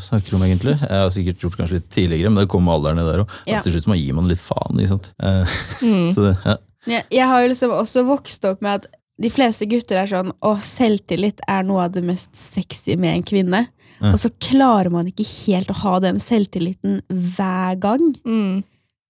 snakker 0.00 0.34
om, 0.38 0.42
egentlig. 0.46 0.74
Jeg 0.80 1.00
har 1.02 1.10
sikkert 1.12 1.42
gjort 1.44 1.56
kanskje 1.60 1.78
litt 1.80 1.90
tidligere, 1.92 2.30
men 2.32 2.44
det 2.44 2.50
kommer 2.52 2.78
alderen 2.78 3.02
i 3.02 3.06
der 3.06 3.22
òg. 3.24 3.34
Ja. 3.50 3.60
Til 3.64 3.74
slutt 3.76 3.88
må 3.92 3.98
gir 4.00 4.16
man 4.16 4.28
litt 4.30 4.40
faen, 4.40 4.78
ikke 4.80 4.94
sant. 4.94 5.10
Eh, 5.20 5.56
Mm. 5.84 6.06
Så 6.14 6.24
det, 6.30 6.34
ja. 6.44 6.56
Jeg, 6.88 7.04
jeg 7.16 7.26
har 7.28 7.42
jo 7.44 7.48
liksom 7.52 7.70
også 7.76 8.02
vokst 8.08 8.44
opp 8.48 8.60
med 8.64 8.80
at 8.82 8.86
de 9.20 9.30
fleste 9.30 9.64
gutter 9.70 9.96
er 10.00 10.08
sånn 10.10 10.32
Å, 10.42 10.50
selvtillit 10.60 11.38
er 11.48 11.62
noe 11.64 11.84
av 11.86 11.92
det 11.94 12.02
mest 12.04 12.32
sexy 12.36 12.96
med 12.98 13.14
en 13.14 13.22
kvinne. 13.22 13.60
Mm. 14.00 14.10
Og 14.10 14.18
så 14.20 14.28
klarer 14.42 14.90
man 14.92 15.06
ikke 15.08 15.24
helt 15.46 15.70
å 15.70 15.76
ha 15.84 15.98
den 16.02 16.18
selvtilliten 16.20 16.98
hver 17.36 17.76
gang. 17.80 18.02
Mm. 18.26 18.64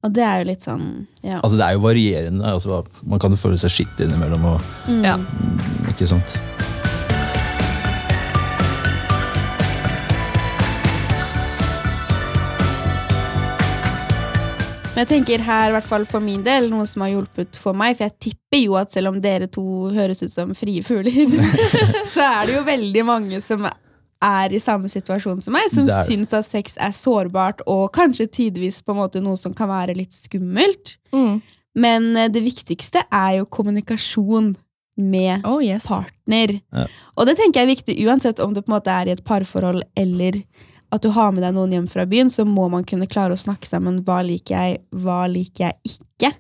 Og 0.05 0.13
det 0.13 0.23
er 0.27 0.43
jo 0.43 0.49
litt 0.51 0.67
sånn 0.67 0.85
Ja. 1.25 1.39
Altså, 1.41 1.57
det 1.57 1.65
er 1.65 1.79
jo 1.79 1.87
varierende. 1.87 2.45
Altså, 2.53 2.83
man 3.09 3.19
kan 3.23 3.33
jo 3.33 3.41
føle 3.41 3.57
seg 3.59 3.73
skitt 3.73 4.03
innimellom, 4.05 4.45
og, 4.45 4.61
Mm. 4.91 5.25
Mm, 5.25 5.89
ikke 5.95 6.07
sant. 6.11 6.37
Men 14.95 15.03
jeg 15.03 15.09
tenker 15.11 15.43
her, 15.43 15.73
i 15.73 15.75
hvert 15.75 15.87
fall 15.89 16.05
for 16.07 16.23
min 16.23 16.45
del, 16.47 16.69
noe 16.71 16.85
som 16.87 17.03
har 17.03 17.11
hjulpet 17.11 17.57
for 17.59 17.75
meg, 17.75 17.97
for 17.99 18.07
jeg 18.07 18.29
tipper 18.29 18.61
jo 18.61 18.77
at 18.79 18.93
selv 18.95 19.11
om 19.11 19.17
dere 19.19 19.49
to 19.51 19.89
høres 19.91 20.23
ut 20.23 20.31
som 20.31 20.53
frie 20.55 20.85
fugler, 20.87 21.33
så 22.13 22.23
er 22.29 22.47
det 22.47 22.55
jo 22.55 22.61
veldig 22.69 23.03
mange 23.09 23.41
som 23.43 23.67
er 23.67 24.55
i 24.55 24.61
samme 24.63 24.87
situasjon 24.89 25.43
som 25.43 25.57
meg, 25.57 25.67
som 25.75 25.89
Det 25.89 25.97
er 25.99 26.07
syns 26.07 26.35
at 26.39 26.47
sex 26.47 26.79
er 26.79 26.95
sårbart 26.95 27.65
og 27.67 27.89
kanskje 27.97 28.29
tidvis 28.39 28.79
på 28.87 28.95
en 28.95 29.01
måte 29.03 29.23
noe 29.25 29.35
som 29.41 29.57
kan 29.57 29.73
være 29.73 29.97
litt 29.99 30.15
skummelt. 30.15 30.95
Mm. 31.11 31.43
Men 31.75 32.07
eh, 32.15 32.31
det 32.31 32.45
viktigste 32.45 33.03
er 33.11 33.41
jo 33.41 33.51
kommunikasjon 33.51 34.55
med 34.95 35.43
Oh 35.43 35.59
yes. 35.59 35.89
partner. 35.91 36.61
Ja. 36.71 36.87
Og 37.19 37.27
det 37.27 37.35
tenker 37.41 37.61
jeg 37.61 37.67
er 37.67 37.75
viktig 37.75 37.99
uansett 38.07 38.39
om 38.39 38.55
det 38.55 38.63
på 38.63 38.71
en 38.71 38.77
måte 38.77 38.95
er 38.95 39.11
i 39.11 39.17
et 39.17 39.25
parforhold 39.27 39.83
eller 39.99 40.39
at 40.95 41.03
du 41.03 41.11
har 41.11 41.33
med 41.35 41.43
deg 41.43 41.57
noen 41.57 41.73
hjem 41.75 41.87
fra 41.91 42.05
byen, 42.07 42.31
så 42.31 42.45
må 42.47 42.69
man 42.71 42.85
kunne 42.87 43.09
klare 43.11 43.35
å 43.35 43.41
snakke 43.41 43.67
sammen. 43.67 44.03
Hva 44.07 44.21
liker 44.23 44.55
jeg, 44.55 44.83
hva 44.95 45.25
liker 45.31 45.67
jeg 45.67 45.97
ikke? 45.97 46.31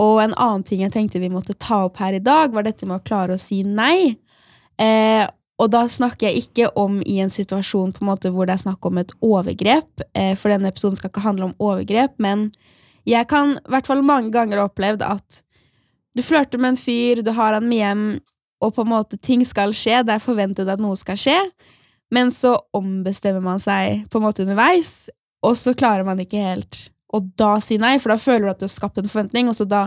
Og 0.00 0.22
en 0.22 0.32
annen 0.40 0.64
ting 0.64 0.80
jeg 0.80 0.94
tenkte 0.94 1.20
vi 1.20 1.28
måtte 1.28 1.52
ta 1.60 1.82
opp 1.90 2.00
her 2.00 2.16
i 2.16 2.22
dag, 2.24 2.54
var 2.56 2.64
dette 2.64 2.88
med 2.88 3.02
å 3.02 3.04
klare 3.04 3.36
å 3.36 3.40
si 3.40 3.60
nei. 3.66 4.16
Eh, 4.80 5.26
Og 5.60 5.68
da 5.68 5.82
snakker 5.92 6.30
jeg 6.30 6.40
ikke 6.40 6.70
om 6.80 7.02
i 7.04 7.18
en 7.20 7.28
situasjon 7.28 7.90
på 7.92 8.00
en 8.00 8.08
måte 8.08 8.30
hvor 8.32 8.46
det 8.48 8.54
er 8.54 8.62
snakk 8.62 8.86
om 8.88 8.96
et 8.96 9.10
overgrep, 9.20 10.00
eh, 10.16 10.32
for 10.32 10.48
denne 10.48 10.70
episoden 10.72 10.96
skal 10.96 11.10
ikke 11.12 11.20
handle 11.20 11.50
om 11.50 11.56
overgrep, 11.60 12.14
men 12.16 12.46
jeg 13.04 13.28
kan 13.28 13.58
i 13.58 13.68
hvert 13.68 13.90
fall 13.90 14.00
mange 14.00 14.32
ganger 14.32 14.56
ha 14.56 14.70
opplevd 14.70 15.04
at 15.04 15.42
du 16.16 16.22
flørter 16.24 16.56
med 16.56 16.72
en 16.72 16.80
fyr, 16.80 17.20
du 17.20 17.28
har 17.36 17.52
han 17.58 17.68
med 17.68 17.76
hjem, 17.82 18.06
og 18.64 18.72
på 18.72 18.86
en 18.86 18.92
måte 18.94 19.20
ting 19.20 19.44
skal 19.44 19.76
skje, 19.76 20.00
det 20.08 20.16
er 20.16 20.24
forventet 20.24 20.68
at 20.68 20.80
noe 20.80 20.96
skal 20.96 21.20
skje, 21.20 21.36
men 22.14 22.32
så 22.34 22.56
ombestemmer 22.76 23.42
man 23.44 23.62
seg 23.62 24.06
på 24.10 24.18
en 24.18 24.26
måte 24.26 24.44
underveis, 24.44 25.10
og 25.46 25.56
så 25.56 25.74
klarer 25.78 26.06
man 26.06 26.20
ikke 26.22 26.42
helt 26.42 26.88
å 27.10 27.22
da 27.38 27.56
si 27.62 27.78
nei, 27.80 27.96
for 27.98 28.12
da 28.12 28.20
føler 28.20 28.46
du 28.46 28.52
at 28.52 28.60
du 28.60 28.66
har 28.66 28.72
skapt 28.72 29.00
en 29.00 29.10
forventning, 29.10 29.50
og 29.50 29.56
så 29.58 29.66
da 29.68 29.86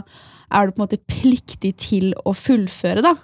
er 0.54 0.68
du 0.68 0.74
på 0.74 0.82
en 0.82 0.86
måte 0.86 1.02
pliktig 1.10 1.74
til 1.82 2.12
å 2.28 2.34
fullføre, 2.36 3.04
da. 3.06 3.16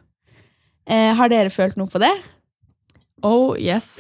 Eh, 0.89 1.12
har 1.15 1.32
dere 1.32 1.51
følt 1.53 1.77
noe 1.77 1.91
på 1.91 2.01
det? 2.01 2.13
Oh 3.27 3.53
yes. 3.60 4.00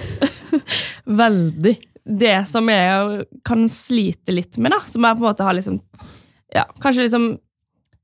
Veldig. 1.21 1.75
Det 2.09 2.37
som 2.49 2.69
jeg 2.71 3.25
kan 3.45 3.67
slite 3.69 4.33
litt 4.33 4.57
med, 4.57 4.73
da, 4.73 4.79
som 4.89 5.03
jeg 5.05 5.19
på 5.19 5.23
en 5.23 5.29
måte 5.29 5.45
har 5.45 5.57
liksom 5.57 5.81
Ja, 6.49 6.63
kanskje 6.81 7.05
liksom 7.05 7.27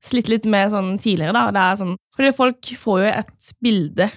slitt 0.06 0.28
litt 0.30 0.44
med 0.46 0.70
sånn 0.70 0.92
tidligere, 1.02 1.34
da. 1.34 1.48
Det 1.50 1.64
er 1.64 1.80
sånn 1.80 1.96
Fordi 2.14 2.30
folk 2.36 2.70
får 2.78 3.00
jo 3.02 3.08
et 3.10 3.50
bilde 3.64 4.10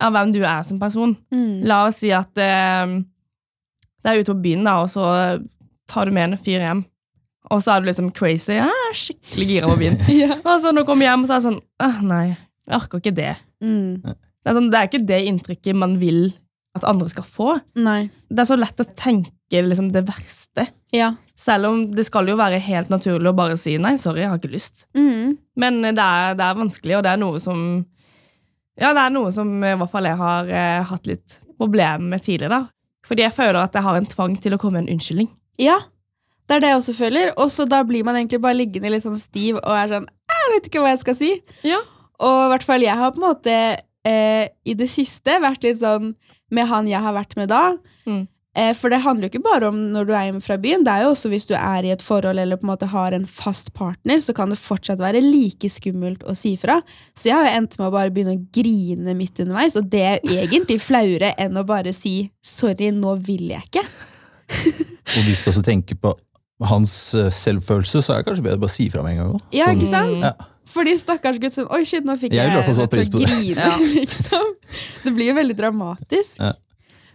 av 0.00 0.14
hvem 0.14 0.32
du 0.34 0.40
er 0.42 0.62
som 0.66 0.80
person. 0.80 1.14
Mm. 1.34 1.62
La 1.68 1.84
oss 1.88 2.00
si 2.02 2.12
at 2.14 2.40
eh, 2.40 2.94
det 4.00 4.12
er 4.12 4.22
ute 4.22 4.32
på 4.32 4.44
byen, 4.46 4.64
da, 4.66 4.78
og 4.84 4.90
så 4.92 5.04
tar 5.90 6.08
du 6.08 6.16
med 6.16 6.30
en 6.30 6.40
fyr 6.40 6.62
hjem. 6.64 6.84
Og 7.50 7.62
så 7.64 7.74
er 7.74 7.82
du 7.82 7.88
liksom 7.88 8.10
crazy. 8.14 8.54
Ja, 8.58 8.68
skikkelig 8.96 9.48
gira 9.48 9.70
på 9.70 9.78
byen. 9.80 9.98
Ja. 10.22 10.36
Og 10.44 10.60
så 10.62 10.72
når 10.72 10.84
du 10.84 10.90
kommer 10.92 11.08
hjem, 11.08 11.26
så 11.26 11.36
er 11.36 11.40
det 11.40 11.48
sånn 11.48 11.62
«Åh, 11.82 12.02
Nei, 12.06 12.26
jeg 12.68 12.76
orker 12.76 13.02
ikke 13.02 13.16
det. 13.16 13.32
Mm. 13.64 14.04
Det 14.04 14.48
er, 14.48 14.56
sånn, 14.56 14.70
det 14.72 14.78
er 14.78 14.88
ikke 14.88 15.04
det 15.08 15.20
inntrykket 15.28 15.78
man 15.78 15.98
vil 16.00 16.30
at 16.78 16.86
andre 16.86 17.08
skal 17.10 17.26
få. 17.26 17.54
Nei. 17.80 18.04
Det 18.30 18.44
er 18.44 18.48
så 18.52 18.58
lett 18.58 18.80
å 18.82 18.86
tenke 18.94 19.62
liksom, 19.66 19.90
det 19.94 20.04
verste. 20.06 20.68
Ja. 20.94 21.14
Selv 21.38 21.70
om 21.70 21.80
det 21.96 22.04
skal 22.06 22.28
jo 22.30 22.36
være 22.38 22.60
helt 22.62 22.92
naturlig 22.92 23.32
å 23.32 23.36
bare 23.36 23.56
si 23.58 23.74
nei, 23.82 23.96
sorry, 23.98 24.22
jeg 24.22 24.30
har 24.30 24.38
ikke 24.38 24.52
lyst. 24.52 24.84
Mm. 24.94 25.34
Men 25.58 25.80
det 25.88 25.96
er, 25.96 26.36
det 26.38 26.46
er 26.46 26.60
vanskelig, 26.60 26.98
og 27.00 27.06
det 27.06 27.14
er 27.14 27.20
noe 27.20 27.42
som 27.42 27.64
Ja, 28.80 28.94
det 28.96 29.04
er 29.04 29.12
noe 29.12 29.30
som 29.34 29.48
i 29.60 29.74
hvert 29.76 29.92
fall 29.92 30.08
jeg 30.08 30.18
har 30.20 30.48
eh, 30.48 30.82
hatt 30.88 31.08
litt 31.08 31.38
problemer 31.60 32.14
med 32.14 32.24
tidligere. 32.24 32.62
da. 32.62 33.06
Fordi 33.08 33.26
jeg 33.26 33.36
føler 33.36 33.60
at 33.60 33.76
jeg 33.76 33.84
har 33.84 33.98
en 33.98 34.08
tvang 34.08 34.36
til 34.40 34.56
å 34.56 34.60
komme 34.60 34.78
med 34.78 34.88
en 34.88 34.96
unnskyldning. 34.96 35.28
Ja, 35.60 35.76
det 36.48 36.56
er 36.56 36.64
det 36.64 36.72
jeg 36.72 36.80
også 36.80 36.96
føler. 36.96 37.32
Og 37.38 37.52
så 37.52 37.66
da 37.68 37.82
blir 37.86 38.06
man 38.06 38.16
egentlig 38.18 38.40
bare 38.42 38.58
liggende 38.58 38.92
litt 38.92 39.04
sånn 39.04 39.20
stiv 39.20 39.60
og 39.60 39.70
er 39.76 39.92
sånn 39.92 40.08
Jeg 40.30 40.52
vet 40.54 40.66
ikke 40.70 40.82
hva 40.82 40.94
jeg 40.94 41.02
skal 41.04 41.18
si. 41.18 41.30
Ja. 41.66 41.78
Og 42.20 42.40
i 42.46 42.50
hvert 42.54 42.66
fall 42.66 42.84
jeg 42.84 42.98
har 42.98 43.12
på 43.14 43.20
en 43.20 43.26
måte 43.28 43.56
eh, 44.08 44.44
i 44.64 44.74
det 44.74 44.88
siste 44.90 45.36
vært 45.42 45.64
litt 45.66 45.80
sånn 45.82 46.14
med 46.50 46.66
han 46.66 46.88
jeg 46.90 47.02
har 47.04 47.14
vært 47.14 47.36
med 47.38 47.52
da. 47.52 47.62
Mm. 48.08 48.24
Eh, 48.58 48.72
for 48.74 48.90
det 48.90 48.98
handler 49.04 49.28
jo 49.28 49.30
ikke 49.30 49.44
bare 49.44 49.68
om 49.70 49.76
når 49.94 50.08
du 50.08 50.12
er 50.14 50.24
hjemme 50.26 50.42
fra 50.42 50.56
byen. 50.58 50.82
Det 50.86 50.90
er 50.92 51.04
jo 51.04 51.12
også 51.12 51.30
hvis 51.30 51.46
du 51.46 51.54
er 51.54 51.86
i 51.86 51.92
et 51.94 52.02
forhold 52.02 52.40
eller 52.42 52.58
på 52.58 52.66
en 52.66 52.72
måte 52.72 52.88
har 52.90 53.14
en 53.14 53.26
fast 53.30 53.70
partner, 53.78 54.18
så 54.18 54.34
kan 54.34 54.50
det 54.50 54.58
fortsatt 54.58 55.02
være 55.02 55.22
like 55.22 55.70
skummelt 55.70 56.24
å 56.26 56.34
si 56.38 56.56
fra. 56.58 56.80
Så 57.14 57.30
jeg 57.30 57.38
har 57.38 57.46
jo 57.46 57.60
endt 57.60 57.78
med 57.78 57.86
å 57.86 57.94
bare 57.94 58.14
begynne 58.14 58.34
å 58.34 58.42
grine 58.54 59.14
midt 59.18 59.42
underveis, 59.44 59.78
og 59.78 59.86
det 59.92 60.02
er 60.02 60.32
egentlig 60.40 60.80
flauere 60.88 61.34
enn 61.38 61.60
å 61.60 61.66
bare 61.66 61.94
si 61.94 62.30
'sorry, 62.42 62.90
nå 62.94 63.14
vil 63.22 63.52
jeg 63.54 63.70
ikke'. 63.70 63.86
Og 65.10 65.26
hvis 65.26 65.42
du 65.42 65.50
også 65.50 65.62
tenker 65.62 65.94
på 65.98 66.10
hans 66.66 67.14
eh, 67.14 67.30
selvfølelse, 67.32 68.02
så 68.02 68.12
er 68.12 68.20
det 68.20 68.26
kanskje 68.28 68.44
bedre 68.44 68.58
å 68.58 68.64
bare 68.66 68.74
si 68.74 68.88
fra 68.90 69.02
med 69.02 69.14
en 69.14 69.20
gang 69.20 69.36
òg. 69.36 69.44
Ja, 69.54 69.70
ikke 69.74 69.90
sant? 69.90 70.18
Mm. 70.18 70.26
Ja. 70.26 70.50
Fordi 70.70 70.94
stakkars 70.98 71.38
gutt 71.42 71.54
sånn 71.54 71.70
Oi, 71.74 71.80
shit, 71.88 72.04
nå 72.06 72.14
fikk 72.20 72.34
Jeg 72.36 72.46
jeg, 72.46 72.74
nødt 72.76 72.92
til 72.92 73.00
å 73.02 73.22
grine. 73.24 73.54
Ja. 73.70 73.78
Liksom. 73.80 74.52
Det 75.06 75.14
blir 75.16 75.32
jo 75.32 75.38
veldig 75.38 75.56
dramatisk. 75.58 76.38
Ja. 76.38 76.52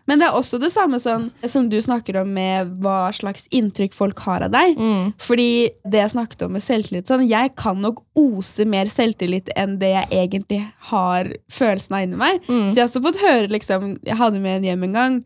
Men 0.05 0.21
det 0.21 0.27
er 0.27 0.37
også 0.37 0.59
det 0.61 0.69
samme 0.73 0.99
sånn, 1.01 1.29
som 1.49 1.69
du 1.69 1.77
snakker 1.81 2.19
om 2.21 2.29
med 2.35 2.75
hva 2.83 3.09
slags 3.15 3.47
inntrykk 3.55 3.95
folk 3.97 4.21
har 4.25 4.45
av 4.45 4.53
deg. 4.53 4.77
Mm. 4.77 5.13
Fordi 5.21 5.49
det 5.81 6.03
jeg 6.03 6.13
snakket 6.13 6.45
om 6.45 6.53
med 6.55 6.65
selvtillit 6.65 7.09
sånn, 7.09 7.25
Jeg 7.25 7.55
kan 7.57 7.79
nok 7.81 8.03
ose 8.19 8.67
mer 8.69 8.85
selvtillit 8.91 9.49
enn 9.57 9.79
det 9.81 9.93
jeg 9.95 10.11
egentlig 10.25 10.61
har 10.91 11.31
følelsen 11.51 11.97
av 11.97 12.05
inni 12.05 12.21
meg. 12.21 12.37
Mm. 12.45 12.67
Så 12.69 12.75
jeg 12.75 12.83
har 12.83 12.91
også 12.91 13.05
fått 13.07 13.23
høre 13.23 13.49
liksom, 13.49 13.95
Jeg 14.05 14.19
hadde 14.21 14.43
med 14.43 14.59
en 14.59 14.69
hjem 14.69 14.87
en 14.89 14.99
gang, 14.99 15.17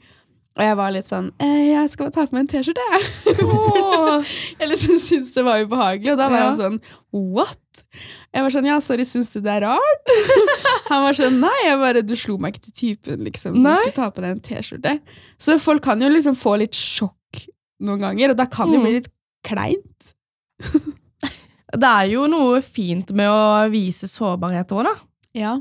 og 0.57 0.63
jeg 0.65 0.75
var 0.79 0.91
litt 0.91 1.05
sånn 1.07 1.31
eh, 1.39 1.69
'Jeg 1.69 1.89
skal 1.89 2.05
bare 2.09 2.15
ta 2.17 2.25
på 2.27 2.33
meg 2.35 2.41
en 2.41 2.47
T-skjorte'. 2.47 3.43
Åh. 3.45 4.23
Jeg 4.59 4.69
liksom 4.69 4.99
syntes 4.99 5.31
det 5.33 5.43
var 5.45 5.61
ubehagelig, 5.63 6.11
og 6.11 6.17
da 6.17 6.29
var 6.29 6.37
Ja. 6.39 6.45
han 6.49 6.57
sånn 6.57 6.79
What? 7.13 7.59
Jeg 8.33 8.43
var 8.43 8.49
sånn, 8.53 8.65
ja, 8.67 8.79
sorry, 8.79 9.03
syns 9.07 9.31
du 9.33 9.39
det 9.41 9.49
er 9.55 9.61
rart? 9.65 10.11
Han 10.89 11.01
var 11.03 11.13
sånn, 11.17 11.39
nei, 11.39 11.59
jeg 11.65 11.77
bare, 11.79 12.01
du 12.05 12.15
slo 12.15 12.37
meg 12.37 12.53
ikke 12.53 12.65
til 12.69 12.73
typen, 12.95 13.23
liksom, 13.25 13.55
som 13.55 13.63
Nei. 13.63 13.75
skulle 13.75 13.95
ta 13.95 14.09
på 14.11 14.21
deg 14.21 14.31
en 14.35 14.41
T-skjorte. 14.41 14.99
Så 15.39 15.55
folk 15.59 15.81
kan 15.81 15.99
jo 16.01 16.09
liksom 16.09 16.35
få 16.37 16.57
litt 16.59 16.73
sjokk 16.77 17.15
noen 17.81 17.99
ganger, 18.03 18.29
og 18.31 18.37
da 18.37 18.45
kan 18.45 18.69
det 18.69 18.77
Mm. 18.79 18.83
bli 18.85 18.93
litt 18.99 19.09
kleint. 19.43 20.13
Det 21.71 21.85
er 21.85 22.05
jo 22.09 22.25
noe 22.27 22.61
fint 22.65 23.11
med 23.13 23.27
å 23.29 23.69
vise 23.69 24.07
sårbarhet 24.09 24.71
òg, 24.73 24.83
da. 24.89 24.95
Ja. 25.37 25.57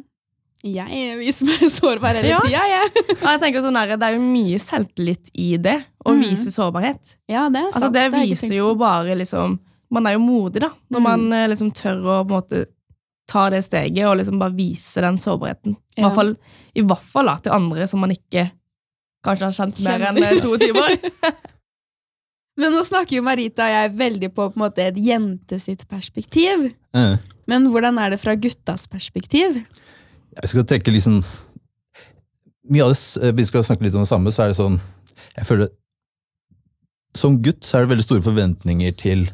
Jeg 0.65 1.19
viser 1.21 1.47
meg 1.47 1.69
sårbar 1.79 2.17
hele 2.19 2.33
Ja. 2.33 2.41
tida, 2.43 2.63
jeg. 2.67 2.91
Og 3.15 3.27
jeg 3.29 3.41
tenker 3.45 3.63
sånn 3.63 3.77
her, 3.79 3.93
Det 3.97 4.03
er 4.09 4.17
jo 4.17 4.23
mye 4.25 4.59
selvtillit 4.59 5.31
i 5.35 5.57
det, 5.57 5.77
å 6.05 6.11
Mm. 6.17 6.23
vise 6.25 6.51
sårbarhet. 6.51 7.17
Ja, 7.29 7.49
det 7.49 7.61
er 7.63 7.71
sant. 7.73 7.85
Altså, 7.85 7.93
det 7.93 8.11
det 8.11 8.25
viser 8.29 8.55
jo 8.57 8.75
bare 8.75 9.15
liksom 9.15 9.59
Man 9.91 10.07
er 10.07 10.13
jo 10.13 10.19
modig, 10.21 10.61
da, 10.61 10.69
når 10.93 11.01
Mm. 11.01 11.03
man 11.03 11.33
eh, 11.33 11.47
liksom 11.49 11.71
tør 11.73 12.03
å 12.05 12.27
på 12.27 12.35
en 12.35 12.43
måte 12.43 12.67
ta 13.27 13.49
det 13.51 13.63
steget 13.65 14.05
og 14.05 14.19
liksom 14.19 14.39
bare 14.39 14.53
vise 14.57 15.01
den 15.01 15.17
sårbarheten. 15.17 15.77
I 15.97 16.01
Ja. 16.03 16.09
hvert 16.11 16.15
fall, 16.15 16.37
i 16.77 16.83
hvert 16.83 17.03
fall 17.03 17.25
da, 17.27 17.37
til 17.39 17.53
andre 17.53 17.87
som 17.89 18.01
man 18.01 18.11
ikke 18.11 18.51
kanskje 19.25 19.47
har 19.49 19.53
kjent 19.57 19.81
mer 19.85 20.01
enn 20.11 20.19
eh, 20.23 20.41
to 20.41 20.59
timer. 20.59 20.93
Men 22.59 22.73
nå 22.75 22.83
snakker 22.85 23.17
jo 23.17 23.23
Marita 23.23 23.65
og 23.65 23.71
jeg 23.77 23.97
veldig 23.97 24.29
på, 24.35 24.49
på 24.53 24.57
en 24.57 24.63
måte, 24.67 24.79
et 24.91 24.97
jente 24.97 25.61
sitt 25.63 25.87
perspektiv. 25.89 26.75
Mm. 26.95 27.19
Men 27.47 27.69
hvordan 27.71 27.99
er 28.03 28.11
det 28.11 28.21
fra 28.21 28.35
guttas 28.35 28.87
perspektiv? 28.91 29.65
Jeg 30.43 30.49
skal 30.53 30.65
trekke 30.65 30.93
liksom 30.93 31.25
Mye 32.69 32.85
av 32.85 32.93
det, 32.93 33.01
eh, 33.23 33.33
Vi 33.33 33.45
skal 33.49 33.65
snakke 33.65 33.83
litt 33.87 33.95
om 33.97 34.05
det 34.05 34.11
samme, 34.11 34.33
så 34.35 34.45
er 34.45 34.49
det 34.53 34.59
sånn 34.61 34.79
Jeg 35.39 35.47
føler 35.49 35.69
Som 37.17 37.39
gutt 37.43 37.65
så 37.65 37.79
er 37.79 37.87
det 37.87 37.93
veldig 37.97 38.05
store 38.07 38.25
forventninger 38.27 38.97
til 39.01 39.29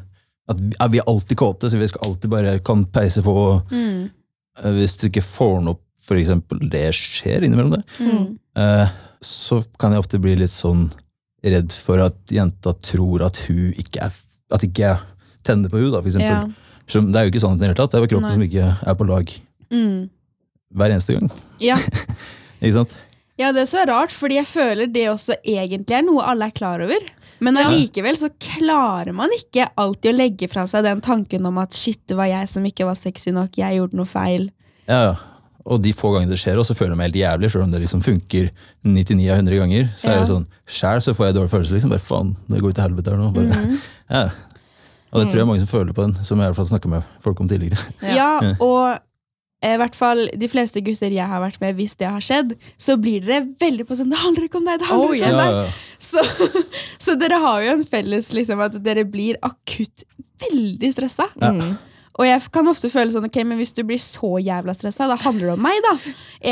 at 0.47 0.59
vi 0.61 0.75
er 0.79 0.89
vi 0.93 0.99
alltid 1.09 1.37
kåte, 1.41 1.69
så 1.71 1.77
vi 1.81 1.87
skal 1.89 2.03
alltid 2.05 2.29
bare 2.29 2.51
kan 2.61 2.83
peise 2.93 3.23
på. 3.25 3.33
Mm. 3.71 4.11
Eh, 4.61 4.71
Hvis 4.77 4.93
du 5.01 5.07
ikke 5.07 5.23
får 5.25 5.55
noe 5.65 5.73
opp, 5.73 5.81
eksempel, 6.13 6.59
det 6.69 6.83
skjer 6.93 7.41
innimellom 7.47 7.71
det, 7.73 7.83
Mm. 7.99 8.37
eh, 8.55 8.89
så 9.25 9.65
kan 9.79 9.91
jeg 9.91 10.03
ofte 10.03 10.21
bli 10.21 10.35
litt 10.35 10.53
sånn 10.53 10.91
redd 11.43 11.71
for 11.73 11.97
at 11.99 12.15
jenta 12.29 12.75
tror 12.79 13.25
at 13.25 13.37
hun 13.47 13.73
ikke 13.73 14.03
er 14.05 14.11
At 14.53 14.61
ikke 14.61 14.83
jeg 14.85 14.99
tenner 15.43 15.67
på 15.67 15.81
hun 15.81 15.91
da, 15.91 15.99
for 16.01 16.09
eksempel. 16.11 16.29
Ja. 16.29 17.01
Det 17.01 17.15
er 17.17 17.25
jo 17.25 17.31
ikke 17.33 17.41
sånn 17.41 17.55
i 17.55 17.57
det 17.57 17.67
hele 17.71 17.79
tatt. 17.81 17.89
Det 17.91 17.97
er 17.97 18.05
jo 18.05 18.11
kroppen 18.13 18.29
Nei. 18.29 18.35
som 18.37 18.45
ikke 18.45 18.87
er 18.87 18.95
på 19.01 19.07
lag 19.09 19.33
Mm. 19.71 20.09
Hver 20.73 20.91
eneste 20.95 21.13
gang. 21.17 21.29
Ja. 21.61 21.77
Ikke 22.61 22.73
sant? 22.79 22.95
ja, 23.37 23.51
det 23.51 23.65
er 23.65 23.69
så 23.69 23.83
rart, 23.87 24.11
fordi 24.15 24.37
jeg 24.39 24.47
føler 24.47 24.87
det 24.87 25.09
også 25.11 25.35
egentlig 25.43 25.97
er 25.97 26.05
noe 26.07 26.23
alle 26.23 26.47
er 26.47 26.55
klar 26.55 26.79
over. 26.85 27.03
Men 27.43 27.57
allikevel 27.59 28.15
så 28.15 28.29
klarer 28.39 29.11
man 29.13 29.27
ikke 29.35 29.65
alltid 29.75 30.13
å 30.13 30.15
legge 30.15 30.47
fra 30.47 30.63
seg 30.71 30.85
den 30.87 31.01
tanken 31.03 31.43
om 31.45 31.57
at 31.59 31.75
shit, 31.75 31.99
det 32.07 32.15
var 32.15 32.29
jeg 32.31 32.47
som 32.47 32.63
ikke 32.63 32.85
var 32.87 32.95
sexy 32.95 33.33
nok, 33.35 33.57
jeg 33.59 33.75
gjorde 33.75 33.97
noe 33.99 34.07
feil. 34.07 34.45
Ja, 34.87 35.01
ja. 35.09 35.15
Og 35.67 35.81
de 35.83 35.91
få 35.97 36.13
gangene 36.13 36.31
det 36.31 36.39
skjer, 36.39 36.55
og 36.61 36.65
så 36.69 36.75
føler 36.77 36.93
jeg 36.93 36.97
meg 37.01 37.07
helt 37.09 37.19
jævlig, 37.19 37.49
selv 37.51 37.65
om 37.65 37.71
det 37.73 37.81
liksom 37.83 38.01
funker 38.05 38.47
99 38.87 39.27
av 39.33 39.39
100 39.41 39.59
ganger. 39.59 39.87
Så 39.99 40.07
er 40.07 40.13
Ja. 40.15 40.19
det 40.23 40.29
sånn, 40.31 40.47
Sjæl 40.65 41.01
så 41.03 41.13
får 41.17 41.25
jeg 41.27 41.35
dårlig 41.35 41.51
følelse. 41.57 41.73
liksom, 41.75 41.89
bare 41.91 42.05
faen, 42.07 42.35
det 42.47 42.61
går 42.61 42.73
til 42.77 42.83
helvete 42.87 43.11
her 43.11 43.17
nå. 43.17 43.31
Bare, 43.33 43.45
Mhm. 43.65 43.79
ja. 44.15 44.29
Og 45.11 45.21
det 45.21 45.27
tror 45.31 45.35
jeg 45.35 45.41
er 45.41 45.51
mange 45.51 45.65
som 45.67 45.71
føler 45.79 45.93
på 45.93 46.03
den, 46.07 46.13
som 46.23 46.39
jeg 46.39 46.45
i 46.45 46.51
hvert 46.53 46.55
fall 46.55 46.71
snakka 46.71 46.89
med 46.89 47.03
folk 47.23 47.39
om 47.41 47.47
tidligere. 47.49 47.79
Ja, 48.15 48.39
og 48.61 48.99
i 49.73 49.77
hvert 49.81 49.95
fall 49.97 50.21
de 50.37 50.47
fleste 50.51 50.81
gutter 50.85 51.11
jeg 51.15 51.25
har 51.31 51.41
vært 51.41 51.57
med, 51.63 51.71
hvis 51.79 51.95
det 51.97 52.07
har 52.11 52.21
skjedd, 52.23 52.49
så 52.77 52.97
blir 53.01 53.21
dere 53.25 53.47
veldig 53.61 53.85
på 53.89 53.95
sånn 53.97 54.11
Det 54.13 54.19
handler 54.21 54.43
ikke 54.47 54.59
om 54.61 54.67
deg! 54.69 54.75
det 54.83 54.89
handler 54.91 55.09
Oh, 55.09 55.15
ikke 55.15 55.31
om 55.31 55.37
Ja, 55.39 55.43
deg 55.65 55.71
så, 56.05 56.21
så 57.07 57.11
dere 57.17 57.37
har 57.41 57.59
jo 57.65 57.69
en 57.77 57.85
felles 57.89 58.27
liksom, 58.35 58.59
at 58.61 58.73
dere 58.85 59.03
blir 59.09 59.35
akutt 59.47 60.03
veldig 60.43 60.89
stressa. 60.93 61.25
Ja. 61.41 61.49
Mm. 61.55 61.73
Og 62.19 62.23
jeg 62.27 62.39
kan 62.53 62.67
ofte 62.71 62.89
føle 62.91 63.11
sånn 63.11 63.25
Ok, 63.27 63.37
men 63.47 63.57
hvis 63.59 63.73
du 63.75 63.81
blir 63.87 63.99
så 63.99 64.35
jævla 64.43 64.73
stressa, 64.75 65.07
da 65.09 65.15
handler 65.19 65.45
det 65.49 65.55
om 65.57 65.63
meg, 65.65 65.77
da. 65.83 65.93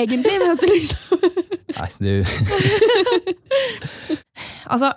Egentlig. 0.02 0.34
Men 0.42 0.52
at 0.56 0.62
du 0.64 0.68
liksom 0.72 1.20
Nei, 1.74 1.90
du 2.00 2.24
Altså, 4.74 4.88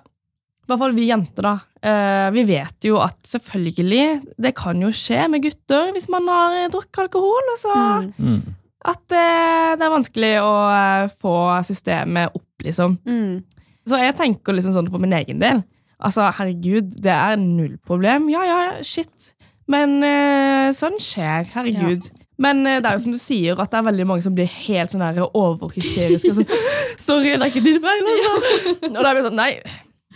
i 0.66 0.70
hvert 0.72 0.80
fall 0.82 0.94
vi 0.96 1.06
jenter, 1.08 1.46
da. 1.46 1.54
eh, 1.86 2.28
vi 2.34 2.42
vet 2.48 2.86
jo 2.88 2.96
at 2.98 3.20
selvfølgelig 3.30 4.06
Det 4.42 4.50
kan 4.58 4.80
jo 4.82 4.88
skje 4.90 5.28
med 5.30 5.44
gutter 5.44 5.92
hvis 5.94 6.08
man 6.10 6.26
har 6.26 6.68
drukket 6.74 7.04
alkohol. 7.06 7.52
Og 7.54 7.58
så 7.62 7.74
Mm. 7.76 8.12
mm. 8.18 8.54
at 8.86 9.12
eh, 9.14 9.76
det 9.78 9.86
er 9.86 9.94
vanskelig 9.94 10.32
å 10.42 10.52
eh, 10.74 11.14
få 11.22 11.36
systemet 11.66 12.34
opp, 12.34 12.50
liksom. 12.66 12.98
Mm. 13.06 13.44
Så 13.86 13.98
jeg 14.02 14.16
tenker 14.18 14.54
liksom 14.54 14.74
sånn 14.74 14.90
for 14.90 14.98
min 14.98 15.14
egen 15.14 15.38
del. 15.38 15.62
Altså, 16.02 16.26
herregud, 16.36 16.90
det 17.02 17.14
er 17.14 17.36
null 17.40 17.78
problem. 17.86 18.28
Ja, 18.28 18.42
ja, 18.44 18.58
shit. 18.82 19.32
Men 19.70 20.02
eh, 20.04 20.70
sånn 20.76 20.98
skjer. 21.02 21.46
Herregud. 21.54 22.10
Men 22.42 22.66
eh, 22.66 22.80
det 22.82 22.90
er 22.90 22.98
jo 22.98 23.04
som 23.06 23.14
du 23.14 23.18
sier, 23.22 23.56
at 23.62 23.70
det 23.72 23.78
er 23.78 23.86
veldig 23.86 24.06
mange 24.10 24.22
som 24.26 24.34
blir 24.36 24.50
helt 24.66 24.92
sånn 24.92 25.02
overhysteriske. 25.24 26.34
Sånn, 26.36 26.50
Sorry, 27.06 27.32
det 27.32 27.40
er 27.40 27.50
ikke 27.52 27.64
din 27.64 27.80
feil. 27.82 28.10
Altså. 28.12 28.90
Og 28.90 28.98
da 29.00 29.08
er 29.08 29.16
vi 29.20 29.24
sånn, 29.24 29.38
nei, 29.40 29.50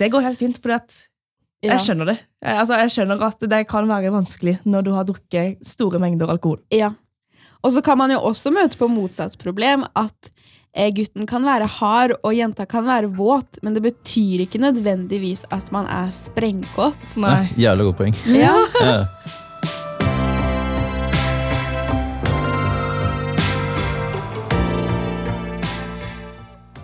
det 0.01 0.09
går 0.13 0.25
helt 0.25 0.41
fint, 0.41 0.59
for 0.63 0.73
Ja. 0.73 1.75
jeg 1.75 1.81
skjønner 1.85 2.09
det. 2.09 2.19
Altså, 2.41 2.79
jeg 2.81 2.91
skjønner 2.95 3.23
at 3.27 3.43
det 3.53 3.67
kan 3.69 3.89
være 3.89 4.11
vanskelig 4.15 4.59
når 4.65 4.85
du 4.87 4.93
har 4.97 5.05
drukket 5.05 5.61
store 5.67 6.01
mengder 6.01 6.31
alkohol. 6.33 6.61
Ja. 6.73 6.93
Og 7.63 7.75
så 7.75 7.83
kan 7.85 7.99
man 8.01 8.11
jo 8.11 8.21
også 8.25 8.49
møte 8.55 8.79
på 8.81 8.89
motsatt 8.89 9.37
problem, 9.39 9.85
at 9.95 10.31
eh, 10.73 10.89
gutten 10.97 11.27
kan 11.29 11.45
være 11.45 11.67
hard 11.69 12.15
og 12.25 12.33
jenta 12.33 12.65
kan 12.65 12.87
være 12.87 13.11
våt, 13.13 13.61
men 13.63 13.75
det 13.77 13.83
betyr 13.85 14.47
ikke 14.47 14.63
nødvendigvis 14.63 15.45
at 15.53 15.69
man 15.71 15.85
er 15.85 16.09
sprengkåt. 16.09 16.97
Nei. 17.21 17.51
Jævla 17.61 17.85
godt 17.91 18.01
poeng. 18.01 18.17
Ja. 18.33 18.57
Ja. 18.81 19.05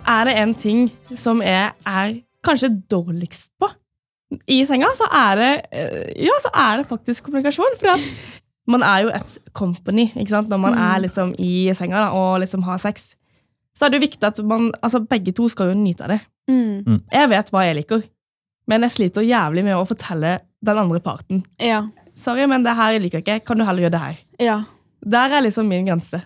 Er 0.07 0.23
det 0.25 0.37
en 0.39 0.53
ting 0.55 0.85
som 1.19 1.41
jeg 1.43 1.71
er 1.85 2.13
kanskje 2.45 2.69
dårligst 2.89 3.51
på 3.59 3.69
i 4.51 4.65
senga, 4.67 4.87
så 4.97 5.07
er 5.11 5.35
det, 5.39 5.51
eh, 5.71 6.25
ja, 6.25 6.33
så 6.43 6.49
er 6.53 6.77
det 6.81 6.87
faktisk 6.89 7.23
kommunikasjon. 7.23 7.77
For 7.79 7.93
at 7.93 8.01
man 8.67 8.83
er 8.83 9.05
jo 9.05 9.09
et 9.15 9.37
company 9.55 10.09
ikke 10.15 10.29
sant? 10.33 10.49
når 10.49 10.59
man 10.59 10.73
Mm. 10.75 10.81
er 10.95 10.99
liksom 11.07 11.35
i 11.39 11.73
senga 11.73 12.01
da, 12.05 12.09
og 12.11 12.41
liksom 12.41 12.63
har 12.63 12.77
sex. 12.77 13.15
Så 13.77 13.85
er 13.85 13.89
det 13.89 14.01
jo 14.01 14.07
viktig 14.07 14.23
at 14.27 14.39
man, 14.45 14.71
altså 14.83 14.99
begge 15.07 15.31
to 15.33 15.47
skal 15.49 15.69
jo 15.71 15.73
nyte 15.79 16.03
av 16.03 16.09
det. 16.09 16.21
Mm. 16.49 17.01
Jeg 17.11 17.29
vet 17.29 17.49
hva 17.51 17.63
jeg 17.65 17.75
liker, 17.77 18.03
men 18.67 18.81
jeg 18.81 18.91
sliter 18.91 19.21
jævlig 19.23 19.63
med 19.63 19.75
å 19.77 19.85
fortelle 19.87 20.39
den 20.65 20.77
andre 20.77 20.99
parten. 20.99 21.43
Ja. 21.59 21.85
Sorry, 22.15 22.45
men 22.47 22.63
det 22.63 22.75
her 22.75 22.99
liker 22.99 23.21
jeg 23.21 23.23
ikke. 23.23 23.45
Kan 23.45 23.57
du 23.59 23.63
heller 23.63 23.81
gjøre 23.87 23.91
det 23.91 23.99
her? 24.01 24.17
ja. 24.39 24.63
Der 25.07 25.29
er 25.29 25.41
liksom 25.45 25.67
min 25.69 25.85
grense. 25.85 26.23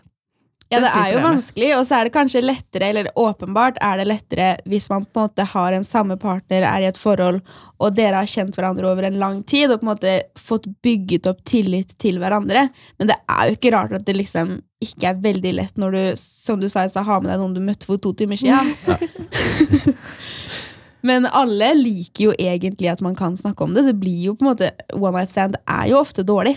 Ja, 0.72 0.80
Det 0.80 0.92
er 0.96 1.10
jo 1.12 1.22
vanskelig, 1.26 1.70
og 1.76 1.82
så 1.84 1.98
er 1.98 2.08
det 2.08 2.14
kanskje 2.16 2.42
lettere, 2.44 2.88
eller 2.94 3.10
åpenbart 3.20 3.80
er 3.84 4.00
det 4.00 4.06
lettere 4.08 4.52
hvis 4.72 4.88
man 4.92 5.04
på 5.04 5.20
en 5.20 5.28
måte 5.28 5.46
har 5.52 5.76
en 5.76 5.84
samme 5.84 6.16
partner, 6.20 6.64
er 6.64 6.86
i 6.86 6.88
et 6.88 7.00
forhold, 7.00 7.42
og 7.82 7.98
dere 7.98 8.22
har 8.22 8.30
kjent 8.30 8.56
hverandre 8.56 8.88
over 8.88 9.10
en 9.10 9.18
lang 9.20 9.42
tid, 9.44 9.68
og 9.68 9.82
på 9.82 9.86
en 9.86 9.92
måte 9.92 10.14
fått 10.40 10.70
bygget 10.86 11.28
opp 11.28 11.42
tillit 11.44 11.92
til 12.00 12.22
hverandre. 12.22 12.70
Men 13.02 13.12
det 13.12 13.18
er 13.20 13.50
jo 13.50 13.58
ikke 13.58 13.74
rart 13.76 13.98
at 13.98 14.06
det 14.08 14.16
liksom 14.16 14.62
ikke 14.82 15.12
er 15.12 15.20
veldig 15.22 15.52
lett 15.60 15.82
når 15.82 15.98
du, 15.98 16.22
som 16.22 16.62
du 16.62 16.70
sa 16.72 16.86
i 16.86 16.94
stad, 16.94 17.04
har 17.06 17.20
med 17.20 17.34
deg 17.34 17.42
noen 17.42 17.58
du 17.58 17.62
møtte 17.66 17.90
for 17.90 18.00
to 18.02 18.14
timer 18.16 18.40
siden. 18.40 18.72
Men 21.08 21.26
alle 21.26 21.74
liker 21.76 22.30
jo 22.30 22.36
egentlig 22.38 22.92
at 22.92 23.02
man 23.04 23.18
kan 23.18 23.36
snakke 23.38 23.66
om 23.66 23.74
det. 23.76 23.88
Det 23.90 23.98
blir 24.00 24.30
jo 24.30 24.38
på 24.38 24.46
en 24.46 24.52
måte, 24.54 24.72
One 24.94 25.18
night 25.18 25.34
stand 25.34 25.58
er 25.66 25.90
jo 25.90 26.00
ofte 26.00 26.24
dårlig. 26.24 26.56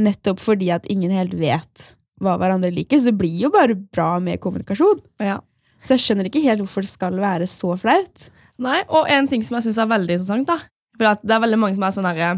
Nettopp 0.00 0.42
fordi 0.42 0.72
at 0.74 0.88
ingen 0.90 1.14
helt 1.14 1.36
vet 1.38 1.94
hva 2.20 2.36
hverandre 2.40 2.72
liker. 2.74 3.00
Så 3.00 3.10
det 3.10 3.20
blir 3.20 3.46
jo 3.46 3.52
bare 3.54 3.76
bra 3.78 4.12
med 4.22 4.40
kommunikasjon. 4.42 5.00
Ja. 5.22 5.38
Så 5.80 5.96
jeg 5.96 6.04
skjønner 6.04 6.28
ikke 6.28 6.44
helt 6.44 6.62
hvorfor 6.64 6.84
det 6.84 6.92
skal 6.92 7.16
være 7.20 7.48
så 7.50 7.72
flaut. 7.80 8.28
Nei, 8.60 8.82
og 8.92 9.08
en 9.08 9.28
ting 9.30 9.44
som 9.46 9.56
jeg 9.56 9.68
synes 9.68 9.80
er 9.80 9.88
veldig 9.88 10.18
interessant, 10.18 10.50
da, 10.50 10.58
for 10.98 11.24
det 11.24 11.34
er 11.34 11.42
veldig 11.46 11.58
mange 11.62 11.78
som 11.78 11.86
er 11.86 11.94
sånn 11.96 12.08
herre 12.10 12.30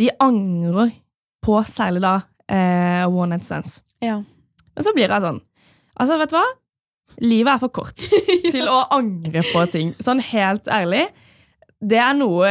De 0.00 0.08
angrer 0.18 0.96
på 1.44 1.60
særlig 1.70 2.02
da 2.02 2.14
eh, 2.50 3.04
one 3.06 3.36
night 3.36 3.46
stands. 3.46 3.78
Ja. 4.02 4.18
Men 4.74 4.86
så 4.86 4.94
blir 4.96 5.06
jeg 5.06 5.22
sånn 5.22 5.38
Altså, 5.94 6.16
vet 6.18 6.32
du 6.32 6.34
hva? 6.34 6.46
Livet 7.22 7.52
er 7.52 7.60
for 7.62 7.70
kort 7.70 8.02
til 8.54 8.66
å 8.66 8.80
angre 8.96 9.44
på 9.46 9.62
ting. 9.70 9.92
Sånn 10.02 10.18
helt 10.32 10.66
ærlig. 10.66 11.04
Det 11.78 12.00
er 12.02 12.16
noe 12.18 12.50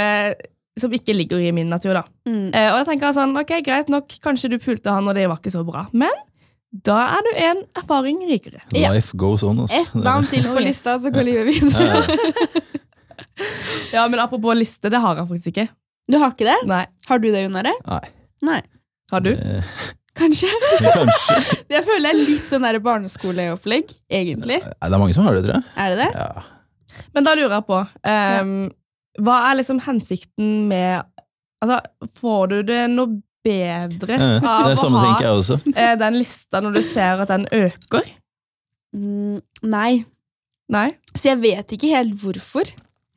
som 0.79 0.93
ikke 0.95 1.13
ligger 1.17 1.41
i 1.43 1.51
min 1.53 1.67
natur, 1.69 1.97
da. 1.99 2.05
Mm. 2.29 2.53
Eh, 2.55 2.69
og 2.71 2.79
jeg 2.79 2.87
tenker 2.87 3.11
sånn, 3.17 3.35
ok, 3.37 3.51
greit 3.65 3.91
nok, 3.91 4.15
kanskje 4.23 4.53
du 4.53 4.57
pulte 4.63 4.93
han, 4.93 5.09
og 5.09 5.17
det 5.17 5.27
var 5.27 5.41
ikke 5.41 5.53
så 5.53 5.65
bra. 5.67 5.83
Men 5.91 6.13
da 6.73 6.95
er 7.17 7.21
du 7.25 7.31
en 7.37 7.59
erfaring 7.77 8.23
rikere. 8.25 8.61
Ja. 8.73 8.89
Life 8.95 9.13
goes 9.17 9.43
on. 9.45 9.59
ass. 9.63 9.73
Et 9.77 9.93
navn 9.95 10.25
til 10.25 10.45
på 10.47 10.55
Oh, 10.57 10.61
lista, 10.63 10.95
så 10.99 11.11
går 11.13 11.27
livet 11.27 11.47
videre. 11.53 12.01
Ja, 13.93 14.07
men 14.07 14.19
apropos 14.19 14.57
liste, 14.57 14.89
det 14.89 15.01
har 15.01 15.19
jeg 15.21 15.29
faktisk 15.29 15.51
ikke. 15.53 15.67
Du 16.09 16.17
har 16.19 16.33
ikke 16.33 16.47
det? 16.49 16.55
Nei. 16.69 16.85
Har 17.07 17.21
du 17.21 17.27
det, 17.31 17.43
Jonare? 17.45 17.73
Nei. 17.85 18.01
Nei. 18.43 18.61
Har 19.13 19.21
du? 19.23 19.31
Eh, 19.37 19.75
Kanskje? 20.17 20.49
Kanskje. 20.97 21.37
Jeg 21.73 21.85
føler 21.85 22.05
det 22.05 22.11
er 22.11 22.19
litt 22.21 22.49
sånn 22.49 22.67
barneskoleopplegg, 22.85 23.93
egentlig. 24.11 24.59
Det 24.65 24.89
er 24.89 25.01
mange 25.01 25.15
som 25.15 25.25
har 25.27 25.37
det, 25.37 25.45
tror 25.45 25.59
jeg. 25.59 25.65
Er 25.77 25.93
det 25.93 26.01
det? 26.03 26.09
Ja. 26.17 27.03
Men 27.15 27.25
da 27.25 27.33
lurer 27.37 27.55
jeg 27.55 27.65
på 27.65 27.77
ehm, 28.05 28.51
Hva 29.25 29.37
er 29.47 29.55
liksom 29.57 29.79
hensikten 29.81 30.67
med 30.69 31.01
Altså, 31.63 31.79
får 32.19 32.51
du 32.51 32.57
det 32.67 32.81
noe 32.91 33.15
bedre 33.43 34.17
Det 34.17 34.43
av 34.43 34.71
å 34.71 34.89
ha 34.93 35.03
tenker 35.05 35.25
jeg 35.27 35.35
også. 35.41 35.57
eh, 35.75 35.95
den 35.99 36.17
lista 36.19 36.61
når 36.63 36.73
du 36.79 36.81
ser 36.83 37.19
at 37.23 37.27
den 37.33 37.45
øker? 37.51 38.07
Mm, 38.95 39.41
nei. 39.63 40.05
Nei? 40.69 40.87
Så 41.15 41.29
jeg 41.33 41.41
vet 41.43 41.67
ikke 41.75 41.89
helt 41.91 42.15
hvorfor, 42.21 42.69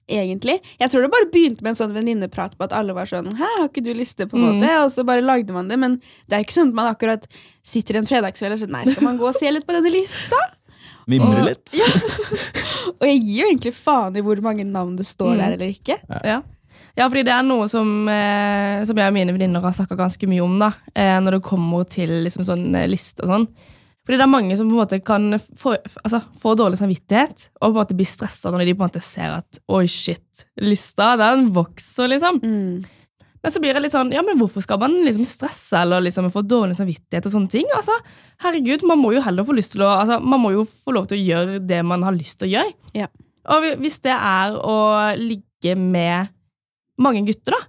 egentlig. 0.09 0.59
Jeg 0.81 0.91
tror 0.91 1.03
det 1.07 1.11
bare 1.13 1.29
begynte 1.33 1.63
med 1.63 1.71
en 1.75 1.79
sånn 1.79 1.95
venninneprat 1.95 2.57
på 2.59 2.65
at 2.67 2.73
alle 2.77 2.95
var 2.97 3.07
sånn 3.11 3.31
Hæ, 3.39 3.47
har 3.61 3.69
ikke 3.69 3.85
du 3.85 3.93
liste? 3.95 4.27
på 4.27 4.37
en 4.37 4.43
Mm. 4.43 4.61
måte? 4.61 4.85
Og 4.85 4.91
så 4.93 5.05
bare 5.07 5.23
lagde 5.23 5.53
man 5.53 5.69
det. 5.69 5.79
Men 5.79 6.01
det 6.29 6.33
er 6.37 6.45
ikke 6.45 6.59
sånn 6.59 6.69
at 6.69 6.75
man 6.75 6.95
akkurat 6.95 7.27
sitter 7.63 7.97
en 7.99 8.07
fredagskveld 8.07 8.53
og 8.53 8.59
sier 8.59 8.69
Nei, 8.71 8.85
skal 8.85 9.03
man 9.03 9.19
gå 9.19 9.29
og 9.29 9.35
se 9.35 9.51
litt 9.51 9.67
på 9.67 9.73
denne 9.75 9.91
lista? 9.93 10.37
Mimre 11.07 11.39
Og- 11.39 11.47
litt. 11.47 11.71
Ja. 11.79 11.85
Og 13.01 13.07
jeg 13.07 13.21
gir 13.21 13.43
jo 13.43 13.47
egentlig 13.53 13.75
faen 13.75 14.17
i 14.17 14.21
hvor 14.23 14.41
mange 14.43 14.65
navn 14.65 14.97
det 14.97 15.07
står 15.07 15.35
Mm. 15.35 15.39
der 15.39 15.53
eller 15.53 15.67
ikke. 15.73 15.99
Ja. 16.25 16.43
Ja, 16.97 17.07
fordi 17.07 17.27
det 17.29 17.35
er 17.35 17.45
noe 17.45 17.69
som, 17.69 17.89
eh, 18.09 18.83
som 18.89 18.97
jeg 18.97 19.13
og 19.13 19.17
mine 19.17 19.35
venninner 19.37 19.65
har 19.65 19.75
snakka 19.77 19.99
ganske 19.99 20.29
mye 20.31 20.45
om, 20.45 20.59
da, 20.63 20.73
eh, 20.97 21.17
når 21.21 21.37
det 21.37 21.47
kommer 21.47 21.85
til 21.93 22.13
liksom 22.25 22.47
sånn 22.49 22.71
eh, 22.75 22.89
liste 22.89 23.27
og 23.27 23.33
sånn. 23.35 23.49
Fordi 24.07 24.21
det 24.21 24.23
er 24.23 24.31
mange 24.31 24.57
som 24.57 24.69
på 24.71 24.77
en 24.77 24.81
måte 24.81 25.01
kan 25.05 25.35
få, 25.59 25.75
altså, 26.05 26.23
få 26.41 26.55
dårlig 26.57 26.79
samvittighet 26.79 27.49
og 27.59 27.65
på 27.65 27.73
en 27.73 27.81
måte 27.81 27.97
bli 27.99 28.07
stressa 28.07 28.53
når 28.55 28.63
de 28.65 28.77
på 28.77 28.85
en 28.85 28.89
måte 28.89 29.03
ser 29.03 29.35
at 29.41 29.59
oi, 29.67 29.83
shit, 29.91 30.47
lista 30.63 31.17
den 31.21 31.51
vokser, 31.57 32.09
liksom. 32.13 32.39
Mm. 32.41 32.87
Men 33.43 33.53
så 33.53 33.61
blir 33.63 33.77
det 33.77 33.83
litt 33.85 33.95
sånn, 33.95 34.15
ja, 34.15 34.23
men 34.27 34.39
hvorfor 34.41 34.65
skal 34.65 34.79
man 34.81 34.95
liksom 35.05 35.27
stresse 35.27 35.83
eller 35.83 36.07
liksom 36.07 36.31
få 36.35 36.45
dårlig 36.47 36.79
samvittighet 36.79 37.27
og 37.29 37.35
sånne 37.35 37.53
ting? 37.53 37.67
Altså, 37.77 37.99
herregud, 38.43 38.87
man 38.89 39.03
må 39.03 39.13
jo 39.15 39.25
heller 39.27 39.47
få 39.47 39.59
lyst 39.59 39.75
til 39.75 39.85
å, 39.85 39.91
altså, 40.01 40.17
man 40.23 40.43
må 40.43 40.55
jo 40.55 40.65
få 40.65 40.97
lov 40.97 41.11
til 41.11 41.19
å 41.19 41.27
gjøre 41.27 41.61
det 41.67 41.83
man 41.87 42.07
har 42.07 42.17
lyst 42.17 42.41
til 42.41 42.49
å 42.49 42.55
gjøre. 42.57 42.75
Ja. 42.97 43.11
Og 43.55 43.69
hvis 43.83 44.01
det 44.07 44.15
er 44.15 44.57
å 44.59 44.79
ligge 45.19 45.77
med 45.79 46.33
mange 46.99 47.25
gutter 47.27 47.53
da, 47.57 47.63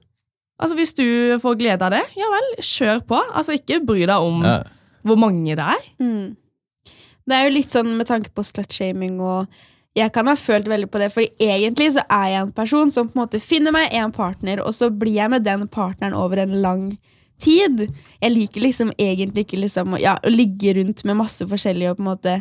altså 0.61 0.75
hvis 0.79 0.93
du 0.97 1.05
får 1.43 1.57
glede 1.59 1.85
av 1.85 1.91
det, 1.93 2.03
ja 2.17 2.27
vel, 2.33 2.51
kjør 2.63 3.01
på. 3.09 3.21
Altså 3.37 3.57
ikke 3.57 3.81
bry 3.85 4.05
deg 4.07 4.15
om 4.17 4.43
Ja. 4.45 4.59
hvor 5.03 5.17
mange 5.19 5.55
det 5.55 5.63
er. 5.63 5.87
Mm. 5.99 6.35
Det 7.27 7.35
er 7.35 7.43
jo 7.49 7.55
litt 7.57 7.69
sånn 7.69 7.97
med 7.97 8.07
tanke 8.07 8.31
på 8.33 8.43
slutshaming 8.47 9.19
og 9.19 9.47
jeg 9.97 10.11
kan 10.13 10.27
ha 10.29 10.35
følt 10.37 10.67
veldig 10.69 10.91
på 10.93 10.99
det, 11.01 11.07
for 11.11 11.25
egentlig 11.41 11.87
så 11.95 12.03
er 12.13 12.27
jeg 12.29 12.41
en 12.45 12.51
person 12.53 12.91
som 12.93 13.07
på 13.09 13.17
en 13.17 13.23
måte 13.25 13.39
finner 13.41 13.73
meg 13.73 13.89
en 13.97 14.11
partner, 14.13 14.59
og 14.61 14.75
så 14.77 14.91
blir 14.93 15.15
jeg 15.15 15.31
med 15.33 15.43
den 15.43 15.65
partneren 15.67 16.13
over 16.13 16.37
en 16.43 16.53
lang 16.61 16.83
tid. 17.41 17.87
Jeg 18.21 18.31
liker 18.31 18.61
liksom 18.61 18.91
egentlig 19.01 19.47
ikke 19.47 19.57
liksom, 19.63 19.97
ja, 19.97 20.19
å 20.21 20.29
ligge 20.29 20.75
rundt 20.77 21.01
med 21.03 21.17
masse 21.17 21.41
forskjellige 21.49 21.95
og 21.95 21.97
på 21.97 22.05
en 22.05 22.11
måte 22.11 22.35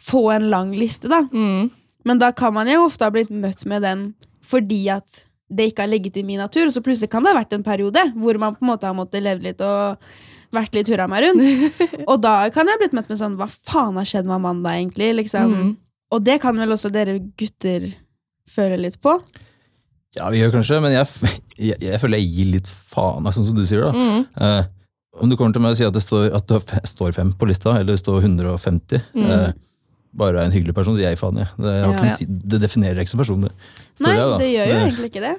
få 0.00 0.22
en 0.32 0.48
lang 0.52 0.72
liste, 0.76 1.08
da. 1.12 1.22
Mm. 1.28 1.68
Men 2.08 2.18
da 2.20 2.32
kan 2.32 2.54
man 2.56 2.68
jo 2.72 2.86
ofte 2.86 3.04
ha 3.04 3.12
blitt 3.12 3.30
møtt 3.32 3.66
med 3.68 3.84
den 3.84 4.14
fordi 4.44 4.82
at 4.92 5.22
det 5.52 5.66
ikke 5.70 5.84
har 5.84 5.90
ligget 5.92 6.16
i 6.16 6.22
min 6.26 6.40
natur, 6.40 6.66
og 6.66 6.72
så 6.72 6.80
plutselig 6.82 7.10
kan 7.12 7.22
det 7.24 7.32
ha 7.34 7.38
vært 7.42 7.52
en 7.52 7.64
periode 7.66 8.00
hvor 8.16 8.38
man 8.40 8.54
på 8.56 8.64
en 8.64 8.70
måte 8.70 8.86
har 8.88 8.94
måttet 8.96 9.22
leve 9.22 9.44
litt 9.44 9.60
og 9.60 10.00
vært 10.54 10.74
litt 10.76 10.88
hurra 10.88 11.08
meg 11.10 11.24
rundt. 11.26 11.80
Og 12.10 12.20
da 12.22 12.48
kan 12.54 12.68
jeg 12.68 12.76
ha 12.76 12.80
blitt 12.80 12.92
møtt 12.94 13.08
med 13.10 13.18
sånn 13.18 13.34
Hva 13.40 13.48
faen 13.50 13.96
har 13.98 14.06
skjedd 14.06 14.28
med 14.28 14.36
Amanda, 14.36 14.70
egentlig? 14.78 15.08
Liksom. 15.18 15.50
Mm. 15.50 15.72
Og 16.14 16.22
det 16.22 16.36
kan 16.44 16.54
vel 16.60 16.70
også 16.76 16.92
dere 16.94 17.16
gutter 17.40 17.88
føle 18.54 18.78
litt 18.78 19.00
på? 19.02 19.16
Ja, 20.14 20.28
vi 20.30 20.38
gjør 20.44 20.52
kanskje, 20.54 20.78
men 20.84 20.94
jeg, 20.94 21.08
jeg, 21.72 21.80
jeg 21.82 22.00
føler 22.02 22.22
jeg 22.22 22.30
gir 22.36 22.52
litt 22.54 22.70
faen, 22.70 23.26
sånn 23.34 23.48
som 23.50 23.56
du 23.58 23.64
sier. 23.66 23.82
da. 23.82 23.90
Mm. 23.92 24.24
Eh, 24.46 24.70
om 25.24 25.30
du 25.30 25.36
kommer 25.38 25.54
til 25.54 25.62
meg 25.64 25.74
og 25.74 25.78
sier 25.80 25.90
at 25.90 25.98
det 25.98 26.04
står, 26.06 26.28
at 26.38 26.46
det 26.50 26.84
står 26.90 27.14
fem 27.18 27.32
på 27.38 27.46
lista, 27.50 27.74
eller 27.80 27.94
det 27.96 28.02
står 28.02 28.22
150 28.22 29.02
Mm. 29.14 29.26
eh, 29.26 29.48
Bare 30.14 30.38
er 30.40 30.44
en 30.46 30.52
hyggelig 30.54 30.74
person, 30.76 30.94
det 30.94 31.02
gir 31.02 31.10
jeg 31.10 31.18
faen. 31.18 31.40
Jeg. 31.42 31.48
Det, 31.58 31.64
jeg 31.74 31.82
har 31.84 31.90
Ja. 31.90 31.96
ikke 31.98 32.06
noe 32.06 32.16
si, 32.18 32.24
det 32.54 32.60
definerer 32.62 33.00
ikke 33.02 33.10
som 33.10 33.18
person. 33.24 33.40
Det, 33.42 33.52
Nei, 34.00 34.12
jeg, 34.14 34.28
da. 34.30 34.38
det 34.38 34.50
gjør 34.52 34.66
jo 34.70 34.76
egentlig 34.84 35.08
ikke 35.10 35.24
det. 35.24 35.34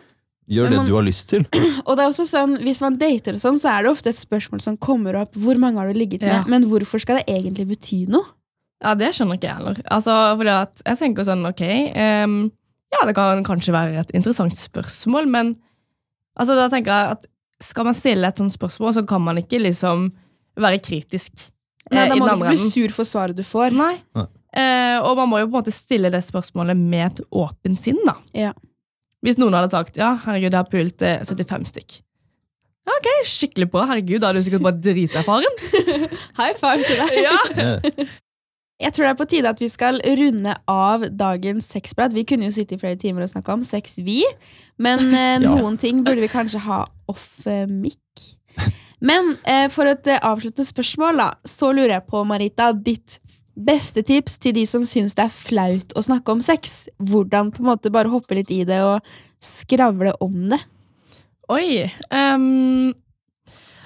Gjør 0.48 0.64
Men 0.68 0.72
det 0.72 0.78
man- 0.78 0.88
du 0.88 0.96
har 0.96 1.04
lyst 1.08 1.28
til. 1.30 1.46
Og 1.88 1.96
det 1.98 2.04
er 2.04 2.10
også 2.12 2.26
sånn, 2.30 2.58
Hvis 2.62 2.82
man 2.82 2.98
dater, 3.02 3.34
og 3.34 3.40
sånn, 3.42 3.58
så 3.60 3.70
er 3.72 3.84
det 3.84 3.92
ofte 3.96 4.10
et 4.12 4.20
spørsmål 4.20 4.62
som 4.62 4.78
kommer 4.78 5.16
opp. 5.22 5.34
Hvor 5.34 5.58
mange 5.58 5.80
har 5.80 5.88
du 5.88 5.98
ligget 5.98 6.22
med? 6.22 6.34
Ja. 6.34 6.44
Men 6.48 6.68
hvorfor 6.70 7.00
skal 7.02 7.18
det 7.22 7.26
egentlig 7.32 7.66
bety 7.72 8.06
noe? 8.12 8.26
Ja, 8.84 8.94
det 8.94 9.14
skjønner 9.16 9.40
ikke 9.40 9.48
jeg 9.48 9.56
heller. 9.58 9.80
Altså, 9.90 10.12
fordi 10.38 10.52
at 10.54 10.82
jeg 10.86 11.00
tenker 11.00 11.24
sånn, 11.26 11.46
ok, 11.48 11.64
um, 11.96 12.52
ja, 12.94 13.06
det 13.08 13.16
kan 13.16 13.44
kanskje 13.48 13.74
være 13.74 13.98
et 14.04 14.12
interessant 14.14 14.54
spørsmål, 14.60 15.26
men 15.32 15.56
altså, 16.38 16.54
da 16.60 16.68
tenker 16.70 16.92
jeg 16.92 17.16
at 17.16 17.26
skal 17.64 17.88
man 17.88 17.96
stille 17.98 18.28
et 18.28 18.38
sånt 18.38 18.54
spørsmål, 18.54 18.94
så 18.94 19.06
kan 19.08 19.24
man 19.24 19.38
ikke 19.40 19.58
liksom 19.64 20.12
være 20.60 20.82
kritisk. 20.84 21.48
Nei, 21.90 22.04
eh, 22.04 22.10
Da 22.10 22.16
må 22.20 22.28
du 22.28 22.36
ikke 22.44 22.52
bli 22.52 22.70
sur 22.70 22.90
for 22.94 23.04
svaret 23.08 23.36
du 23.36 23.42
får. 23.44 23.72
Nei. 23.74 23.96
Nei. 24.14 24.26
Eh, 24.56 24.98
og 25.04 25.18
man 25.20 25.30
må 25.32 25.42
jo 25.42 25.50
på 25.50 25.54
en 25.56 25.60
måte 25.60 25.74
stille 25.76 26.12
det 26.14 26.24
spørsmålet 26.24 26.80
med 26.80 27.06
et 27.10 27.22
åpent 27.36 27.82
sinn, 27.82 28.00
da. 28.08 28.16
Ja. 28.38 28.54
Hvis 29.26 29.40
noen 29.42 29.56
hadde 29.58 29.74
sagt 29.74 29.98
ja, 30.00 30.14
herregud, 30.26 30.52
jeg 30.54 30.60
har 30.62 30.70
pult 30.72 31.06
eh, 31.06 31.24
75 31.26 31.72
stykk. 31.74 31.98
Ja, 32.86 32.94
ok, 33.00 33.08
skikkelig 33.26 33.68
bra. 33.74 33.88
Herregud, 33.90 34.22
da 34.22 34.30
er 34.30 34.38
du 34.38 34.46
sikkert 34.46 34.68
bare 34.68 34.78
driterfaren. 34.78 35.58
High 36.40 36.54
five 36.60 36.86
til 36.86 37.02
deg. 37.02 37.18
Ja. 37.26 37.40
Eh, 37.56 38.06
Jeg 38.84 38.92
tror 38.92 39.06
det 39.06 39.12
er 39.14 39.20
på 39.22 39.26
tide 39.32 39.52
at 39.56 39.62
vi 39.64 39.70
skal 39.72 40.02
runde 40.20 40.52
av 40.68 41.06
dagens 41.16 41.70
sexprat. 41.72 42.12
Vi 42.12 42.26
kunne 42.28 42.50
jo 42.50 42.56
sitte 42.58 42.76
i 42.76 42.80
flere 42.82 43.00
timer 43.00 43.24
og 43.24 43.32
snakke 43.32 43.54
om 43.54 43.62
sex, 43.64 43.96
vi. 44.04 44.20
Men 44.78 45.08
eh, 45.16 45.38
Ja. 45.46 45.48
noen 45.48 45.80
ting 45.82 46.04
burde 46.04 46.24
vi 46.24 46.32
kanskje 46.32 46.60
ha 46.68 46.82
off 47.12 47.48
eh, 47.48 47.64
mic. 47.72 48.00
Men 49.06 49.34
eh, 49.48 49.70
for 49.72 49.88
et 49.88 50.08
eh, 50.12 50.20
avsluttende 50.24 50.68
spørsmål, 50.68 51.24
da, 51.24 51.30
så 51.48 51.72
lurer 51.72 51.96
jeg 51.98 52.06
på, 52.12 52.24
Marita, 52.28 52.70
ditt 52.76 53.18
beste 53.56 54.04
tips 54.06 54.38
til 54.44 54.56
de 54.58 54.66
som 54.68 54.84
syns 54.88 55.16
det 55.18 55.26
er 55.26 55.34
flaut 55.34 55.96
å 55.96 56.04
snakke 56.04 56.36
om 56.36 56.44
sex. 56.44 56.86
Hvordan 57.00 57.54
på 57.56 57.64
en 57.64 57.72
måte 57.72 57.94
bare 57.94 58.12
hoppe 58.12 58.38
litt 58.38 58.52
i 58.54 58.64
det 58.68 58.82
og 58.84 59.16
skravle 59.44 60.16
om 60.24 60.50
det. 60.52 60.62
Oi. 61.54 61.86
Um, 62.10 62.94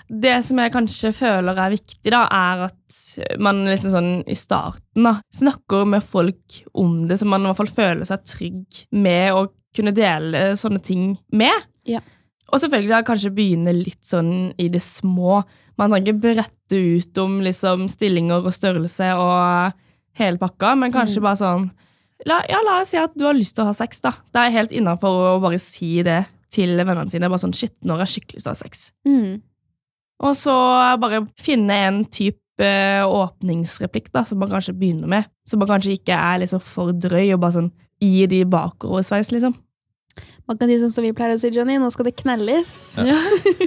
det 0.10 0.40
som 0.48 0.60
jeg 0.62 0.74
kanskje 0.74 1.12
føler 1.14 1.60
er 1.60 1.76
viktig, 1.76 2.10
da, 2.10 2.24
er 2.26 2.66
at 2.70 3.40
man 3.42 3.62
liksom 3.68 3.94
sånn 3.94 4.14
i 4.26 4.38
starten 4.38 5.06
da, 5.06 5.20
snakker 5.36 5.86
med 5.90 6.06
folk 6.06 6.62
om 6.74 7.04
det, 7.10 7.20
så 7.20 7.28
man 7.30 7.46
i 7.46 7.52
hvert 7.52 7.60
fall 7.60 7.76
føler 7.76 8.10
seg 8.10 8.26
trygg 8.26 8.80
med 8.96 9.36
å 9.36 9.44
kunne 9.76 9.94
dele 9.94 10.56
sånne 10.58 10.82
ting 10.82 11.12
med. 11.38 11.68
Ja. 11.86 12.02
Og 12.50 12.64
selvfølgelig 12.64 12.96
da 12.96 13.06
kanskje 13.06 13.34
begynne 13.36 13.76
litt 13.76 14.02
sånn 14.08 14.50
i 14.58 14.70
det 14.74 14.82
små. 14.82 15.44
Man 15.80 15.92
trenger 15.94 16.12
ikke 16.12 16.22
brette 16.26 16.80
ut 17.00 17.18
om 17.24 17.38
liksom 17.46 17.86
stillinger 17.92 18.44
og 18.44 18.52
størrelse 18.56 19.14
og 19.16 19.74
hele 20.20 20.38
pakka, 20.42 20.74
men 20.78 20.92
kanskje 20.92 21.22
Mm. 21.22 21.24
bare 21.24 21.40
sånn 21.40 21.70
la, 22.28 22.42
Ja, 22.50 22.60
la 22.68 22.82
oss 22.82 22.90
si 22.92 22.98
at 23.00 23.14
du 23.18 23.24
har 23.26 23.34
lyst 23.38 23.56
til 23.56 23.64
å 23.64 23.68
ha 23.72 23.74
sex, 23.78 24.02
da. 24.04 24.12
Det 24.34 24.42
er 24.44 24.52
helt 24.58 24.72
innafor 24.76 25.38
å 25.38 25.42
bare 25.42 25.60
si 25.64 26.04
det 26.04 26.26
til 26.52 26.76
vennene 26.78 27.10
sine. 27.10 27.30
Bare 27.32 27.40
sånn 27.40 27.56
Shit, 27.56 27.76
nå 27.86 27.96
har 27.96 28.06
jeg 28.06 28.20
skikkelig 28.20 28.36
lyst 28.42 28.44
til 28.46 28.52
å 28.52 28.58
ha 28.58 28.64
sex. 28.64 28.92
Mm. 29.08 29.42
Og 30.28 30.36
så 30.36 30.56
bare 31.00 31.22
finne 31.40 31.72
en 31.88 32.04
type 32.06 32.36
eh, 32.60 33.06
åpningsreplikk 33.08 34.12
da, 34.12 34.26
som 34.26 34.38
man 34.40 34.50
kanskje 34.50 34.74
begynner 34.76 35.08
med. 35.08 35.26
Som 35.48 35.60
man 35.60 35.70
kanskje 35.70 35.94
ikke 35.96 36.12
er 36.18 36.42
liksom 36.42 36.60
for 36.62 36.92
drøy, 36.92 37.34
og 37.34 37.40
bare 37.40 37.56
sånn 37.56 37.72
gi 38.02 38.26
de 38.28 38.44
bakoversveis, 38.44 39.32
liksom. 39.32 39.56
Man 40.50 40.58
kan 40.58 40.72
si 40.72 40.80
sånn 40.82 40.94
som 40.94 41.06
vi 41.06 41.12
pleier 41.14 41.36
å 41.36 41.42
si, 41.42 41.52
Johnny, 41.54 41.76
nå 41.78 41.92
skal 41.94 42.08
det 42.10 42.16
knelles. 42.18 42.72
Ja. 42.98 43.18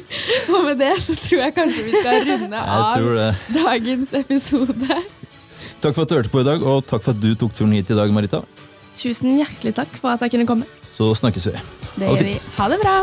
Og 0.54 0.64
med 0.66 0.80
det 0.82 0.96
så 1.04 1.14
tror 1.14 1.44
jeg 1.44 1.54
kanskje 1.58 1.84
vi 1.86 1.94
skal 1.94 2.26
runde 2.26 2.62
av 2.78 3.06
dagens 3.54 4.16
episode. 4.18 4.98
Takk 5.82 5.94
for 5.94 6.04
at 6.04 6.10
du 6.10 6.16
hørte 6.18 6.32
på 6.32 6.42
i 6.42 6.46
dag, 6.46 6.62
og 6.62 6.84
takk 6.86 7.02
for 7.02 7.10
at 7.14 7.22
du 7.22 7.32
tok 7.38 7.54
turen 7.58 7.74
hit 7.74 7.90
i 7.90 7.98
dag, 7.98 8.10
Marita. 8.14 8.44
Tusen 8.98 9.34
hjertelig 9.38 9.74
takk 9.78 9.94
for 9.98 10.14
at 10.14 10.22
jeg 10.22 10.36
kunne 10.36 10.46
komme. 10.46 10.68
Så 10.94 11.10
snakkes 11.18 11.50
vi. 11.50 11.58
Det 11.98 12.06
Ha 12.06 12.16
gjør 12.18 12.28
vi. 12.30 12.38
Ha 12.58 12.68
det 12.70 12.82
bra! 12.84 12.96